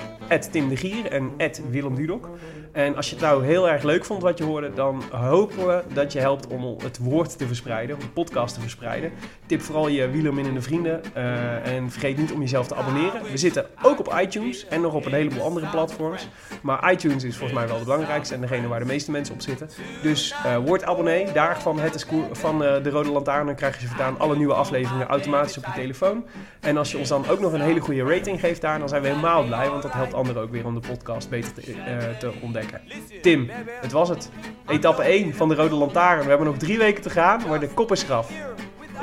Tim 0.52 0.70
de 0.70 0.78
Gier 0.78 1.06
en 1.06 1.32
Willem 1.70 1.96
Dudok. 1.96 2.30
En 2.72 2.96
als 2.96 3.10
je 3.10 3.16
het 3.16 3.24
nou 3.24 3.46
heel 3.46 3.70
erg 3.70 3.84
leuk 3.84 4.06
vond 4.06 4.22
wat 4.22 4.38
je 4.38 4.44
hoorde, 4.44 4.74
dan 4.74 5.04
hopen 5.12 5.68
we 5.68 5.84
dat 5.94 6.12
je 6.12 6.20
helpt 6.20 6.48
om 6.48 6.76
het 6.84 6.98
woord 6.98 7.38
te 7.38 7.48
verspreiden, 7.48 7.96
om 7.96 8.02
de 8.02 8.08
podcast 8.08 8.54
te 8.54 8.62
verspreiden. 8.62 9.12
Tip 9.46 9.62
vooral 9.62 9.88
je 9.88 10.10
wielerminnende 10.10 10.62
vrienden 10.62 11.02
eh, 11.14 11.76
en 11.76 11.92
vergeet 11.92 12.18
niet 12.18 12.32
om 12.32 12.40
jezelf 12.40 12.68
te 12.68 12.76
abonneren. 12.76 13.22
We 13.32 13.38
zitten 13.38 13.66
ook 13.82 14.00
op 14.00 14.16
iTunes 14.22 14.68
en 14.68 14.82
nog 14.82 14.94
op 14.94 15.06
een 15.06 15.14
heleboel 15.14 15.44
andere 15.44 15.68
platforms. 15.68 16.28
Maar 16.62 16.92
iTunes 16.92 17.24
is 17.24 17.38
volgens 17.38 17.60
mij 17.60 17.68
wel 17.68 17.78
de 17.78 17.84
belangrijkste 17.84 18.34
en 18.34 18.42
degene 18.42 18.68
waar 18.68 18.80
de 18.80 18.86
meeste 18.86 19.12
mensen 19.12 19.34
op 19.34 19.42
zitten. 19.42 19.70
Dus 20.04 20.36
eh, 20.44 20.58
word 20.58 20.84
abonnee 20.84 21.32
daar 21.32 21.62
van, 21.62 21.80
het 21.80 22.06
van 22.32 22.64
eh, 22.64 22.84
de 22.84 22.90
Rode 22.90 23.12
Lantaarn. 23.12 23.46
Dan 23.46 23.56
krijg 23.56 23.76
je 23.76 23.82
ze 23.82 23.88
voortaan 23.88 24.20
alle 24.20 24.38
nieuwe 24.38 24.54
afleveringen 24.54 25.08
automatisch 25.08 25.58
op 25.68 25.74
je 25.74 25.82
telefoon. 25.82 26.26
En 26.60 26.78
als 26.78 26.92
je 26.92 26.98
ons 26.98 27.10
dan 27.10 27.28
ook 27.28 27.40
nog 27.40 27.54
een 27.54 27.62
hele 27.62 27.80
goede 27.80 28.04
rating 28.04 28.40
geeft 28.40 28.62
daar, 28.62 28.80
dan 28.80 28.90
zijn 28.90 29.02
we 29.02 29.08
helemaal 29.08 29.44
blij. 29.44 29.70
Want 29.70 29.82
dat 29.82 29.94
helpt 29.94 30.14
anderen 30.14 30.42
ook 30.42 30.52
weer 30.52 30.66
om 30.66 30.74
de 30.74 30.88
podcast 30.88 31.30
beter 31.30 31.54
te, 31.54 31.74
eh, 31.74 32.18
te 32.18 32.32
ontdekken. 32.42 32.82
Tim, 33.22 33.50
het 33.82 33.92
was 33.92 34.10
het. 34.10 34.30
Etappe 34.68 35.04
1 35.04 35.36
van 35.36 35.50
de 35.50 35.56
Rode 35.56 35.76
Lantaarn. 35.76 36.24
We 36.24 36.30
hebben 36.30 36.48
nog 36.48 36.58
drie 36.58 36.78
weken 36.78 37.02
te 37.02 37.10
gaan, 37.10 37.48
maar 37.48 37.60
de 37.60 37.68
kop 37.68 37.92
is 37.92 38.04
graf. 38.04 38.32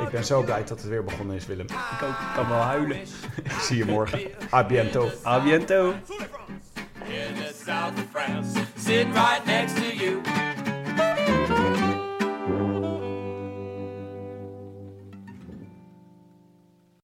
Ik 0.01 0.09
ben 0.11 0.25
zo 0.25 0.43
blij 0.43 0.63
dat 0.65 0.69
het 0.81 0.87
weer 0.87 1.03
begonnen 1.03 1.35
is, 1.35 1.45
Willem. 1.45 1.65
Ik 1.65 2.03
ook, 2.03 2.09
ik 2.09 2.33
kan 2.35 2.49
wel 2.49 2.57
huilen. 2.57 2.97
Ik 3.43 3.51
zie 3.61 3.77
je 3.77 3.85
morgen. 3.85 4.19
A 4.53 4.65
biento. 4.65 5.09
A 5.25 5.43
biento. 5.43 5.93
in 7.09 7.35
the 7.35 7.53
south 7.53 7.97
of 7.97 8.05
France, 8.11 8.55
sitting 8.75 9.13
right 9.13 9.45
next 9.45 9.75
to 9.75 9.95
you. 9.95 10.21